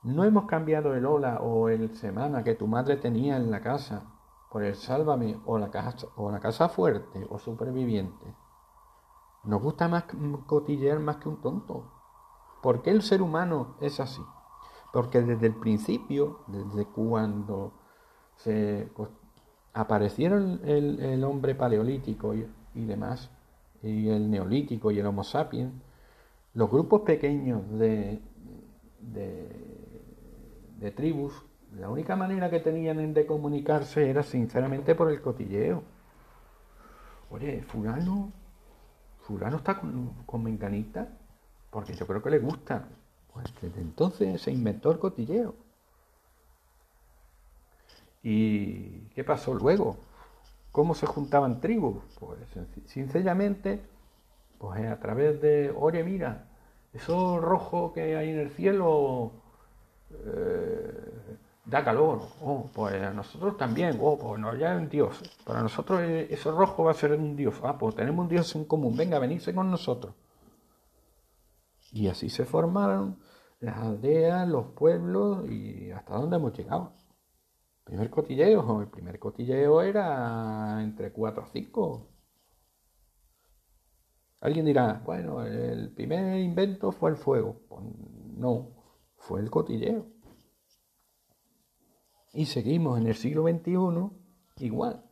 ¿No 0.03 0.23
hemos 0.23 0.45
cambiado 0.45 0.95
el 0.95 1.05
hola 1.05 1.39
o 1.41 1.69
el 1.69 1.95
semana 1.95 2.43
que 2.43 2.55
tu 2.55 2.67
madre 2.67 2.97
tenía 2.97 3.37
en 3.37 3.51
la 3.51 3.61
casa 3.61 4.03
por 4.49 4.63
el 4.63 4.75
sálvame 4.75 5.39
o 5.45 5.57
la 5.57 5.69
casa, 5.69 6.07
o 6.15 6.31
la 6.31 6.39
casa 6.39 6.69
fuerte 6.69 7.27
o 7.29 7.37
superviviente? 7.37 8.35
Nos 9.43 9.61
gusta 9.61 9.87
más 9.87 10.05
cotillear 10.45 10.99
más 10.99 11.17
que 11.17 11.29
un 11.29 11.41
tonto. 11.41 11.91
¿Por 12.61 12.83
qué 12.83 12.91
el 12.91 13.01
ser 13.01 13.21
humano 13.21 13.75
es 13.81 13.99
así? 13.99 14.21
Porque 14.93 15.21
desde 15.21 15.47
el 15.47 15.55
principio, 15.55 16.41
desde 16.47 16.85
cuando 16.85 17.73
se 18.35 18.91
aparecieron 19.73 20.61
el, 20.63 21.23
hombre 21.23 21.55
paleolítico 21.55 22.35
y, 22.35 22.85
demás, 22.85 23.31
y 23.81 24.09
el 24.09 24.29
neolítico 24.29 24.91
y 24.91 24.99
el 24.99 25.07
homo 25.07 25.23
sapiens, 25.23 25.73
los 26.53 26.69
grupos 26.69 27.01
pequeños 27.01 27.67
de, 27.79 28.21
de, 28.99 30.91
tribus, 30.91 31.33
la 31.73 31.89
única 31.89 32.15
manera 32.15 32.51
que 32.51 32.59
tenían 32.59 33.13
de 33.13 33.25
comunicarse 33.25 34.09
era 34.09 34.21
sinceramente 34.21 34.93
por 34.93 35.09
el 35.09 35.21
cotilleo. 35.21 35.83
Oye, 37.31 37.63
fulano 37.63 38.33
fulano 39.31 39.57
está 39.57 39.79
con, 39.79 40.23
con 40.25 40.43
menganita 40.43 41.07
porque 41.69 41.93
yo 41.93 42.05
creo 42.05 42.21
que 42.21 42.29
le 42.29 42.39
gusta. 42.39 42.87
Pues 43.33 43.45
desde 43.61 43.81
entonces 43.81 44.41
se 44.41 44.51
inventó 44.51 44.91
el 44.91 44.99
cotilleo. 44.99 45.55
¿Y 48.21 49.07
qué 49.15 49.23
pasó 49.23 49.53
luego? 49.53 49.97
¿Cómo 50.71 50.93
se 50.93 51.05
juntaban 51.05 51.59
tribus? 51.59 52.03
Pues 52.19 52.39
sencillamente, 52.85 53.81
pues 54.59 54.85
a 54.85 54.99
través 54.99 55.41
de, 55.41 55.73
oye, 55.75 56.03
mira, 56.03 56.49
eso 56.93 57.39
rojo 57.39 57.93
que 57.93 58.15
hay 58.15 58.29
en 58.29 58.39
el 58.39 58.51
cielo, 58.51 59.31
eh, 60.11 61.10
da 61.65 61.83
calor. 61.83 62.21
Oh, 62.41 62.69
pues 62.73 63.01
a 63.01 63.11
nosotros 63.11 63.57
también. 63.57 63.97
Oh, 64.01 64.17
pues 64.17 64.39
no, 64.39 64.55
ya 64.55 64.75
es 64.75 64.81
un 64.81 64.89
Dios. 64.89 65.21
Para 65.45 65.61
nosotros 65.61 66.01
eso 66.01 66.51
rojo 66.51 66.83
va 66.85 66.91
a 66.91 66.95
ser 66.95 67.13
un 67.13 67.35
Dios. 67.35 67.55
Ah, 67.63 67.77
pues 67.77 67.95
tenemos 67.95 68.23
un 68.23 68.29
Dios 68.29 68.55
en 68.55 68.65
común. 68.65 68.95
Venga, 68.95 69.19
venirse 69.19 69.53
con 69.53 69.69
nosotros. 69.69 70.13
Y 71.91 72.07
así 72.07 72.29
se 72.29 72.45
formaron 72.45 73.19
las 73.59 73.77
aldeas, 73.77 74.47
los 74.47 74.67
pueblos 74.73 75.49
y 75.49 75.91
hasta 75.91 76.15
dónde 76.15 76.37
hemos 76.37 76.57
llegado. 76.57 76.93
primer 77.83 78.09
cotilleo, 78.09 78.81
el 78.81 78.87
primer 78.89 79.19
cotilleo 79.19 79.81
era 79.81 80.81
entre 80.81 81.11
4 81.11 81.43
o 81.43 81.47
5. 81.47 82.07
Alguien 84.41 84.65
dirá, 84.65 85.01
bueno, 85.05 85.45
el 85.45 85.93
primer 85.93 86.39
invento 86.39 86.91
fue 86.91 87.11
el 87.11 87.17
fuego. 87.17 87.61
Pues 87.69 87.83
no, 88.37 88.69
fue 89.17 89.41
el 89.41 89.51
cotilleo. 89.51 90.07
Y 92.33 92.45
seguimos 92.45 92.99
en 92.99 93.07
el 93.07 93.15
siglo 93.15 93.43
XXI 93.43 94.65
igual. 94.65 95.03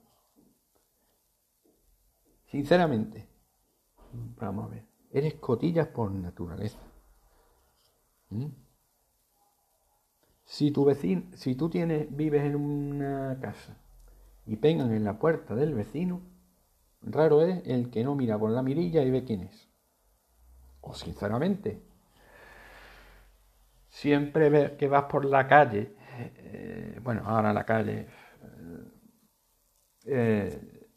Sinceramente, 2.46 3.28
vamos 4.38 4.66
a 4.66 4.68
ver, 4.70 4.86
eres 5.12 5.36
cotillas 5.36 5.88
por 5.88 6.12
naturaleza. 6.12 6.80
¿Mm? 8.30 8.48
Si 10.46 10.72
tu 10.72 10.84
vecino, 10.84 11.24
si 11.36 11.54
tú 11.54 11.70
tienes, 11.70 12.08
vives 12.16 12.44
en 12.44 12.56
una 12.56 13.40
casa 13.40 13.78
y 14.48 14.56
pegan 14.56 14.92
en 14.94 15.04
la 15.04 15.20
puerta 15.20 15.54
del 15.54 15.76
vecino, 15.76 16.22
raro 17.02 17.44
es 17.44 17.68
el 17.68 17.92
que 17.92 18.04
no 18.04 18.16
mira 18.16 18.40
por 18.40 18.50
la 18.50 18.64
mirilla 18.64 19.04
y 19.04 19.12
ve 19.12 19.24
quién 19.24 19.42
es. 19.42 19.70
O 20.82 20.96
sinceramente, 20.96 21.84
siempre 23.90 24.76
que 24.78 24.88
vas 24.88 25.04
por 25.04 25.26
la 25.26 25.48
calle, 25.48 25.96
bueno, 27.04 27.24
ahora 27.26 27.54
la 27.54 27.66
calle, 27.66 28.08
eh, 30.06 30.90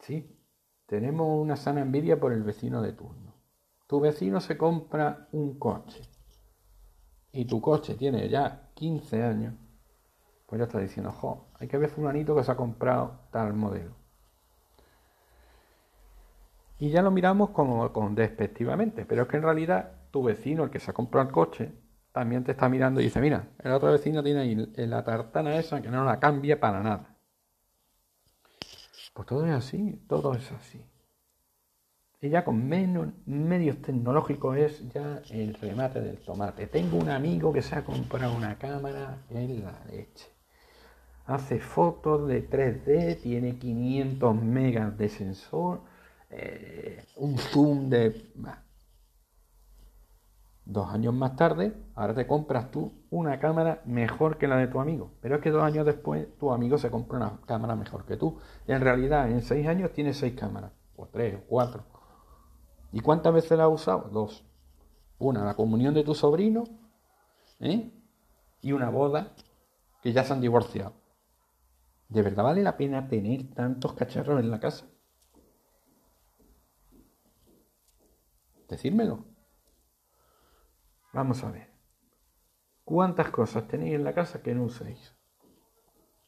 sí, 0.00 0.38
tenemos 0.86 1.40
una 1.40 1.56
sana 1.56 1.80
envidia 1.80 2.18
por 2.18 2.32
el 2.32 2.42
vecino 2.42 2.82
de 2.82 2.92
turno. 2.92 3.34
Tu 3.86 4.00
vecino 4.00 4.40
se 4.40 4.56
compra 4.56 5.28
un 5.32 5.58
coche 5.58 6.02
y 7.32 7.44
tu 7.44 7.60
coche 7.60 7.94
tiene 7.94 8.28
ya 8.28 8.70
15 8.74 9.22
años, 9.22 9.54
pues 10.46 10.58
ya 10.58 10.64
está 10.64 10.78
diciendo, 10.78 11.12
jo, 11.12 11.48
hay 11.58 11.68
que 11.68 11.78
ver 11.78 11.90
fulanito 11.90 12.34
que 12.34 12.44
se 12.44 12.52
ha 12.52 12.56
comprado 12.56 13.20
tal 13.30 13.54
modelo. 13.54 13.94
Y 16.78 16.90
ya 16.90 17.02
lo 17.02 17.10
miramos 17.10 17.50
como 17.50 17.92
con 17.92 18.14
despectivamente, 18.14 19.04
pero 19.04 19.22
es 19.22 19.28
que 19.28 19.36
en 19.36 19.42
realidad 19.42 19.92
tu 20.10 20.22
vecino, 20.22 20.64
el 20.64 20.70
que 20.70 20.80
se 20.80 20.90
ha 20.90 20.94
comprado 20.94 21.28
el 21.28 21.32
coche, 21.32 21.72
también 22.12 22.44
te 22.44 22.52
está 22.52 22.68
mirando 22.68 23.00
y 23.00 23.04
dice, 23.04 23.20
mira, 23.20 23.48
el 23.62 23.72
otro 23.72 23.92
vecino 23.92 24.22
tiene 24.22 24.40
ahí 24.40 24.54
la 24.76 25.04
tartana 25.04 25.56
esa 25.56 25.80
que 25.80 25.88
no 25.88 26.04
la 26.04 26.18
cambia 26.18 26.58
para 26.58 26.82
nada. 26.82 27.16
Pues 29.14 29.26
todo 29.26 29.46
es 29.46 29.52
así, 29.52 30.02
todo 30.08 30.34
es 30.34 30.50
así. 30.52 30.84
Y 32.22 32.28
ya 32.28 32.44
con 32.44 32.68
menos 32.68 33.08
medios 33.24 33.80
tecnológicos 33.80 34.56
es 34.58 34.88
ya 34.92 35.22
el 35.30 35.54
remate 35.54 36.00
del 36.00 36.18
tomate. 36.18 36.66
Tengo 36.66 36.98
un 36.98 37.08
amigo 37.08 37.52
que 37.52 37.62
se 37.62 37.76
ha 37.76 37.84
comprado 37.84 38.36
una 38.36 38.58
cámara 38.58 39.22
en 39.30 39.64
la 39.64 39.72
leche. 39.90 40.26
Hace 41.26 41.60
fotos 41.60 42.28
de 42.28 42.48
3D, 42.48 43.22
tiene 43.22 43.56
500 43.56 44.34
megas 44.34 44.98
de 44.98 45.08
sensor, 45.08 45.80
eh, 46.28 47.04
un 47.16 47.38
zoom 47.38 47.88
de... 47.88 48.32
Dos 50.70 50.88
años 50.90 51.12
más 51.12 51.34
tarde, 51.34 51.74
ahora 51.96 52.14
te 52.14 52.28
compras 52.28 52.70
tú 52.70 52.92
una 53.10 53.40
cámara 53.40 53.82
mejor 53.86 54.38
que 54.38 54.46
la 54.46 54.56
de 54.56 54.68
tu 54.68 54.78
amigo. 54.78 55.10
Pero 55.20 55.34
es 55.34 55.42
que 55.42 55.50
dos 55.50 55.64
años 55.64 55.84
después 55.84 56.28
tu 56.38 56.52
amigo 56.52 56.78
se 56.78 56.92
compra 56.92 57.18
una 57.18 57.40
cámara 57.44 57.74
mejor 57.74 58.04
que 58.04 58.16
tú. 58.16 58.38
En 58.68 58.80
realidad 58.80 59.28
en 59.28 59.42
seis 59.42 59.66
años 59.66 59.92
tiene 59.92 60.14
seis 60.14 60.38
cámaras, 60.38 60.70
o 60.94 61.08
tres, 61.08 61.34
o 61.34 61.40
cuatro. 61.48 61.82
¿Y 62.92 63.00
cuántas 63.00 63.34
veces 63.34 63.58
la 63.58 63.64
has 63.64 63.72
usado? 63.72 64.10
Dos. 64.12 64.44
Una, 65.18 65.44
la 65.44 65.54
comunión 65.54 65.92
de 65.92 66.04
tu 66.04 66.14
sobrino, 66.14 66.62
¿eh? 67.58 67.90
y 68.60 68.70
una 68.70 68.90
boda 68.90 69.34
que 70.00 70.12
ya 70.12 70.22
se 70.22 70.34
han 70.34 70.40
divorciado. 70.40 70.92
¿De 72.08 72.22
verdad 72.22 72.44
vale 72.44 72.62
la 72.62 72.76
pena 72.76 73.08
tener 73.08 73.52
tantos 73.54 73.94
cacharros 73.94 74.38
en 74.38 74.52
la 74.52 74.60
casa? 74.60 74.86
Decírmelo. 78.68 79.29
Vamos 81.12 81.42
a 81.44 81.50
ver. 81.50 81.68
¿Cuántas 82.84 83.30
cosas 83.30 83.66
tenéis 83.68 83.94
en 83.94 84.04
la 84.04 84.14
casa 84.14 84.42
que 84.42 84.54
no 84.54 84.64
uséis? 84.64 85.14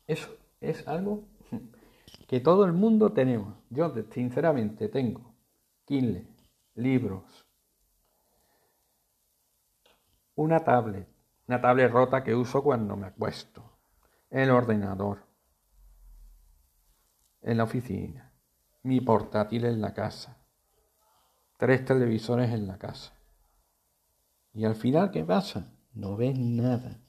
Eso 0.07 0.37
es 0.61 0.87
algo 0.87 1.25
que 2.29 2.41
todo 2.41 2.65
el 2.65 2.73
mundo 2.73 3.13
tenemos. 3.13 3.57
Yo, 3.71 3.93
sinceramente, 4.11 4.89
tengo 4.89 5.35
Kindle, 5.85 6.27
libros, 6.75 7.47
una 10.35 10.61
tablet, 10.61 11.09
una 11.47 11.61
tablet 11.61 11.91
rota 11.91 12.23
que 12.23 12.35
uso 12.35 12.63
cuando 12.63 12.97
me 12.97 13.07
acuesto, 13.07 13.79
el 14.31 14.51
ordenador, 14.51 15.27
en 17.43 17.57
la 17.59 17.65
oficina, 17.65 18.33
mi 18.83 19.01
portátil 19.01 19.65
en 19.65 19.81
la 19.81 19.93
casa, 19.93 20.47
tres 21.59 21.85
televisores 21.85 22.51
en 22.51 22.67
la 22.67 22.79
casa. 22.79 23.22
Y 24.55 24.65
al 24.65 24.75
final, 24.75 25.11
¿qué 25.11 25.25
pasa? 25.25 25.73
No 25.95 26.17
ves 26.17 26.39
nada. 26.39 27.01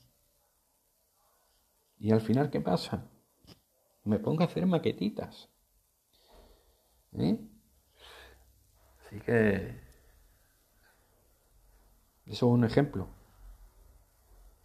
Y 1.99 2.11
al 2.11 2.21
final, 2.21 2.49
¿qué 2.49 2.61
pasa? 2.61 3.09
Me 4.03 4.19
pongo 4.19 4.43
a 4.43 4.45
hacer 4.45 4.65
maquetitas. 4.65 5.49
¿Eh? 7.13 7.37
Así 9.05 9.19
que 9.21 9.83
eso 12.25 12.47
es 12.47 12.51
un 12.51 12.63
ejemplo. 12.63 13.07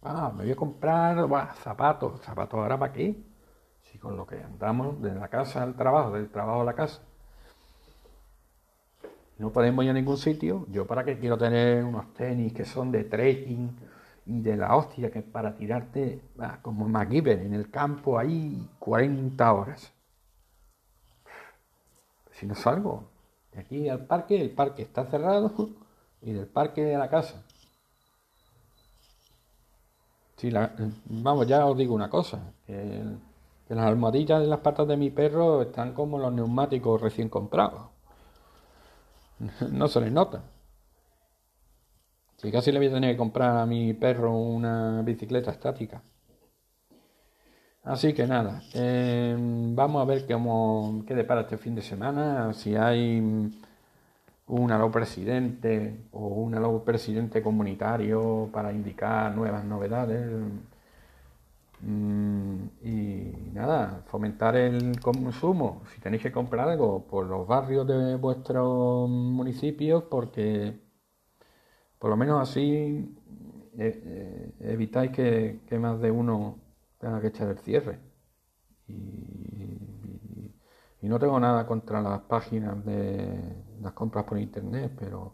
Ah, 0.01 0.31
me 0.35 0.43
voy 0.43 0.51
a 0.51 0.55
comprar 0.55 1.17
zapatos. 1.55 2.21
¿Zapatos 2.21 2.59
ahora 2.59 2.79
para 2.79 2.93
qué? 2.93 3.21
Si 3.83 3.97
con 3.97 4.15
lo 4.15 4.25
que 4.25 4.41
andamos 4.41 5.01
de 5.01 5.13
la 5.15 5.27
casa 5.27 5.63
al 5.63 5.75
trabajo, 5.75 6.11
del 6.11 6.29
trabajo 6.29 6.61
a 6.61 6.65
la 6.65 6.73
casa, 6.73 7.01
no 9.39 9.51
podemos 9.51 9.83
ir 9.85 9.91
a 9.91 9.93
ningún 9.93 10.17
sitio. 10.17 10.65
Yo 10.69 10.85
para 10.85 11.03
qué 11.05 11.17
quiero 11.17 11.37
tener 11.37 11.83
unos 11.83 12.13
tenis 12.13 12.53
que 12.53 12.65
son 12.65 12.91
de 12.91 13.05
trekking 13.05 13.71
y 14.25 14.41
de 14.41 14.57
la 14.57 14.75
hostia, 14.75 15.09
que 15.09 15.21
para 15.21 15.55
tirarte 15.55 16.21
como 16.61 16.87
MacGyver 16.87 17.39
en 17.39 17.53
el 17.53 17.71
campo 17.71 18.19
ahí 18.19 18.69
40 18.79 19.53
horas. 19.53 19.93
Si 22.31 22.45
no 22.45 22.53
salgo, 22.53 23.09
de 23.53 23.61
aquí 23.61 23.89
al 23.89 24.05
parque, 24.05 24.41
el 24.41 24.51
parque 24.51 24.83
está 24.83 25.05
cerrado 25.05 25.51
y 26.21 26.33
del 26.33 26.47
parque 26.47 26.93
a 26.95 26.99
la 26.99 27.09
casa. 27.09 27.43
Vamos, 31.05 31.47
ya 31.47 31.65
os 31.65 31.77
digo 31.77 31.93
una 31.93 32.09
cosa, 32.09 32.53
que, 32.65 33.03
las 33.67 33.85
almohadillas 33.85 34.41
de 34.41 34.47
las 34.47 34.59
patas 34.59 34.87
de 34.87 34.97
mi 34.97 35.11
perro 35.11 35.61
están 35.61 35.93
como 35.93 36.17
los 36.17 36.33
neumáticos 36.33 37.01
recién 37.01 37.29
comprados. 37.29 37.98
No 39.71 39.87
se 39.87 40.01
les 40.01 40.11
nota. 40.11 40.43
Si 42.37 42.51
casi 42.51 42.71
le 42.71 42.79
voy 42.79 42.87
a 42.87 42.91
tener 42.93 43.11
que 43.13 43.17
comprar 43.17 43.57
a 43.57 43.65
mi 43.65 43.93
perro 43.93 44.33
una 44.37 45.01
bicicleta 45.01 45.51
estática. 45.51 46.01
Así 47.83 48.13
que 48.13 48.27
nada, 48.27 48.61
em, 48.73 49.75
vamos 49.75 50.01
a 50.01 50.05
ver 50.05 50.25
cómo, 50.27 51.03
qué 51.07 51.15
depara 51.15 51.41
este 51.41 51.57
fin 51.57 51.75
de 51.75 51.81
semana, 51.81 52.53
si 52.53 52.75
hay 52.75 53.19
un 53.19 54.67
nuevo 54.67 54.91
presidente 54.91 56.05
o 56.11 56.27
un 56.27 56.51
nuevo 56.51 56.83
presidente 56.83 57.41
comunitario 57.41 58.49
para 58.53 58.71
indicar 58.73 59.35
nuevas 59.35 59.63
novedades. 59.65 60.29
Mm, 61.81 62.65
y 62.81 63.51
nada, 63.53 64.03
fomentar 64.07 64.55
el 64.55 64.99
consumo. 64.99 65.83
Si 65.93 66.01
tenéis 66.01 66.23
que 66.23 66.31
comprar 66.31 66.69
algo 66.69 67.07
por 67.07 67.25
los 67.27 67.47
barrios 67.47 67.87
de 67.87 68.15
vuestros 68.15 69.09
municipios, 69.09 70.03
porque 70.03 70.79
por 71.99 72.09
lo 72.09 72.17
menos 72.17 72.41
así 72.49 73.15
eh, 73.77 74.03
eh, 74.05 74.53
evitáis 74.61 75.11
que 75.11 75.79
más 75.79 75.99
de 76.01 76.11
uno 76.11 76.59
tenga 76.99 77.21
que 77.21 77.27
echar 77.27 77.49
el 77.49 77.57
cierre. 77.59 77.99
Y, 78.87 79.77
no 81.01 81.17
tengo 81.17 81.39
nada 81.39 81.65
contra 81.65 82.01
las 82.01 82.21
páginas 82.21 82.85
de 82.85 83.55
las 83.81 83.93
compras 83.93 84.25
por 84.25 84.37
internet, 84.37 84.91
pero 84.99 85.33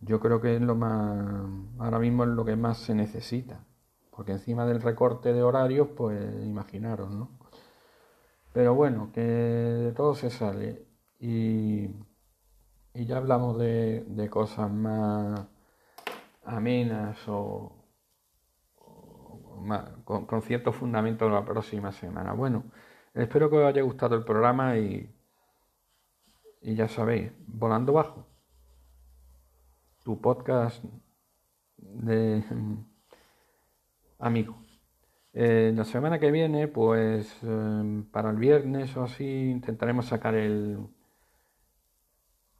yo 0.00 0.20
creo 0.20 0.40
que 0.40 0.56
es 0.56 0.62
lo 0.62 0.74
más, 0.74 1.46
ahora 1.78 1.98
mismo 1.98 2.24
es 2.24 2.30
lo 2.30 2.46
que 2.46 2.56
más 2.56 2.78
se 2.78 2.94
necesita. 2.94 3.66
Porque 4.14 4.32
encima 4.32 4.66
del 4.66 4.80
recorte 4.80 5.32
de 5.32 5.42
horarios, 5.42 5.88
pues 5.96 6.20
imaginaros, 6.44 7.10
¿no? 7.10 7.30
Pero 8.52 8.74
bueno, 8.74 9.10
que 9.12 9.20
de 9.20 9.92
todo 9.92 10.14
se 10.14 10.30
sale. 10.30 10.86
Y, 11.18 11.88
y 12.94 13.06
ya 13.06 13.16
hablamos 13.16 13.58
de, 13.58 14.04
de 14.06 14.30
cosas 14.30 14.70
más 14.70 15.46
amenas 16.44 17.18
o, 17.28 17.72
con, 20.04 20.42
cierto 20.42 20.72
fundamento 20.72 21.28
la 21.28 21.44
próxima 21.44 21.92
semana. 21.92 22.32
Bueno, 22.32 22.64
espero 23.14 23.50
que 23.50 23.56
os 23.56 23.64
haya 23.64 23.82
gustado 23.82 24.14
el 24.16 24.24
programa 24.24 24.76
y, 24.76 25.12
y 26.62 26.74
ya 26.74 26.88
sabéis, 26.88 27.32
volando 27.46 27.92
bajo, 27.94 28.26
tu 30.04 30.20
podcast 30.20 30.84
de 31.76 32.42
amigo. 34.24 34.56
Eh, 35.34 35.72
la 35.74 35.84
semana 35.84 36.18
que 36.18 36.30
viene, 36.30 36.68
pues 36.68 37.42
em, 37.42 38.04
para 38.04 38.30
el 38.30 38.36
viernes 38.36 38.96
o 38.96 39.04
así, 39.04 39.50
intentaremos 39.50 40.06
sacar 40.06 40.34
el, 40.34 40.78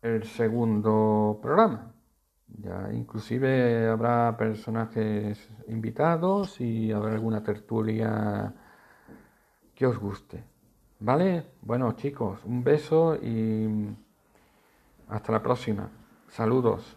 el 0.03 0.25
segundo 0.25 1.39
programa. 1.43 1.93
Ya 2.49 2.93
inclusive 2.93 3.89
habrá 3.89 4.37
personajes 4.37 5.49
invitados 5.69 6.61
y 6.61 6.93
habrá 6.93 7.13
alguna 7.15 7.43
tertulia 7.43 8.55
que 9.75 9.87
os 9.87 9.99
guste. 9.99 10.45
¿Vale? 11.01 11.47
Bueno 11.63 11.93
chicos, 11.93 12.45
un 12.45 12.63
beso 12.63 13.17
y 13.17 13.67
hasta 15.09 15.33
la 15.33 15.43
próxima. 15.43 15.91
Saludos. 16.29 16.97